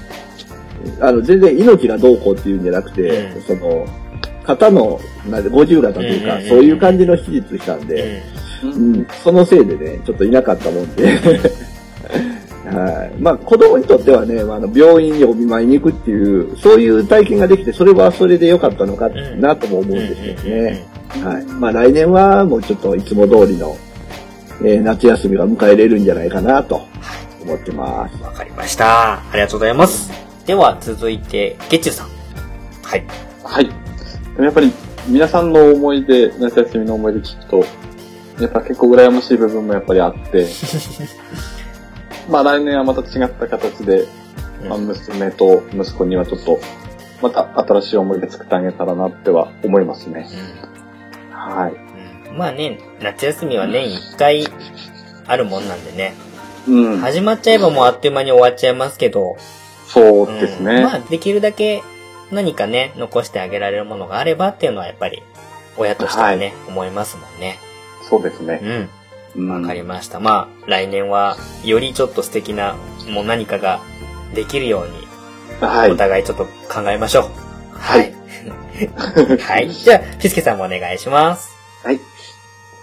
[0.99, 3.85] あの、全然命がどうこうっていうんじゃなくて、うん、その、
[4.43, 4.99] 肩の、
[5.29, 8.21] なんで、五十肩というか、そういう感じの手術したんで、
[8.63, 11.17] うん、そのせいでね、ちょっといなかったもんで、
[12.73, 13.11] はい。
[13.19, 20.85] まあ、子供にとってはね、あの、病院にお見舞いに行くっていう、そういう体験ができて、それはそれで良かったのかなとも思うんですよね。
[21.23, 21.45] はい。
[21.45, 23.77] まあ、来年はもうちょっといつも通りの、
[24.61, 26.81] えー、夏休みが迎えれるんじゃないかなと
[27.41, 28.21] 思ってます。
[28.21, 29.13] わかりました。
[29.13, 30.11] ありがとうございます。
[30.45, 32.07] では続いて、ゲッチュさん。
[32.83, 33.05] はい。
[33.43, 33.69] はい。
[34.39, 34.71] やっぱり
[35.07, 37.65] 皆さんの思い出、夏休みの思い出聞くと、
[38.41, 40.47] やっぱ結構羨ましい部分もやっぱりあって、
[42.29, 44.07] まあ来年はまた違った形で、
[44.67, 46.59] まあ、娘と息子にはちょっと、
[47.21, 50.27] また新しい思い出作ってあげたらなっては思いますね。
[51.31, 52.37] うん、はい、うん。
[52.37, 54.45] まあね、夏休みは年一回
[55.27, 56.13] あるもんなんでね。
[56.67, 56.99] うん。
[56.99, 59.37] 始まっちゃえばもうあっという間に終わっちゃいますけど、
[59.87, 60.75] そうですね。
[60.75, 61.83] うん、まあ、できるだけ
[62.31, 65.21] 何かね、残してあげられるものがあればっていうのはやっぱり、
[65.77, 67.59] 親としてはね、はい、思いますもんね。
[68.01, 68.59] そうですね。
[68.61, 68.89] うん。
[69.35, 70.19] わかりました。
[70.19, 72.75] まあ、来年は、よりちょっと素敵な、
[73.09, 73.81] もう何かが
[74.35, 75.07] できるように、
[75.59, 75.91] はい。
[75.91, 77.77] お互いちょっと考えましょう。
[77.77, 78.13] はい。
[79.39, 79.69] はい。
[79.73, 81.55] じゃあ、ピスケさんもお願いします。
[81.83, 81.99] はい。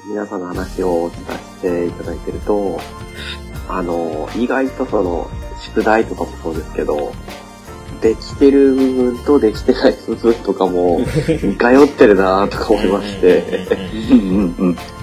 [0.09, 2.81] 皆さんの話を聞かせていただいてると、
[3.69, 7.13] あの、意外とその、宿題とかもそうですけど、
[8.01, 13.67] できてる部分とできてない部分とかも 似通ってるなとか思いまして、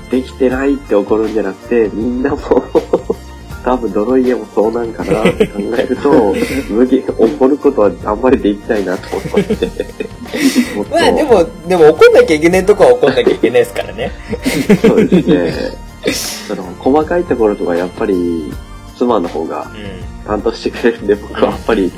[0.09, 2.37] できてないって怒るんじゃなくて、みんなも
[3.63, 6.33] 多分どの家もそうなんかなって考えると、
[6.71, 9.69] 無理、怒ることはあんまりできないなと思って。
[10.89, 14.11] まあでも、でも怒んなきゃいけないとこは怒んなきゃいけないですからね。
[14.81, 15.53] そうですね。
[16.47, 18.53] その細かいところとかやっぱり
[18.97, 19.67] 妻の方が
[20.25, 21.91] 担当してくれるんで、僕はやっぱり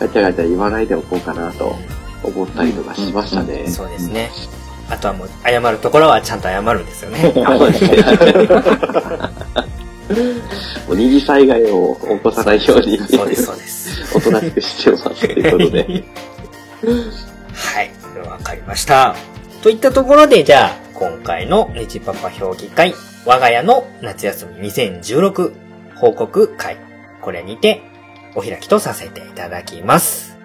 [0.00, 1.76] ガチャガチャ言わないでおこうかなと
[2.24, 3.66] 思ったりとかしましたね。
[3.68, 4.30] そうですね。
[4.88, 7.32] あとはもう謝るところはちゃんと謝るんですよね。
[7.34, 7.96] そうですね。
[10.86, 12.98] もう二次災害を起こさないように。
[12.98, 14.16] そうです、そうです。
[14.16, 16.04] おとなしくしてますということで。
[17.52, 17.90] はい、
[18.28, 19.16] わかりました。
[19.62, 22.94] といったところで、じゃあ、今回の日パパ評議会、
[23.24, 25.52] 我が家の夏休み2016
[25.96, 26.76] 報告会。
[27.20, 27.82] これにて
[28.36, 30.38] お開きとさせていただきます。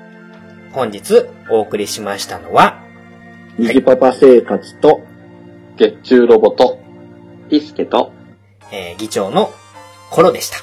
[0.72, 2.80] 本日お送りしましたのは、
[3.62, 5.02] にじパパ生活と、
[5.78, 6.80] 月中ロボと、
[7.48, 8.12] ピスケと、
[8.72, 9.52] えー、議長の
[10.10, 10.58] コロでした。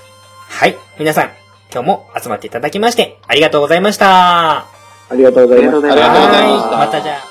[0.49, 0.77] はい。
[0.99, 1.31] 皆さん、
[1.73, 4.67] 今日も集まっていただきまして、ありがとうございました。
[4.67, 4.67] あ
[5.13, 5.93] りがとうございました。
[5.93, 6.77] ありがとうございました。
[6.77, 7.28] またじゃあ。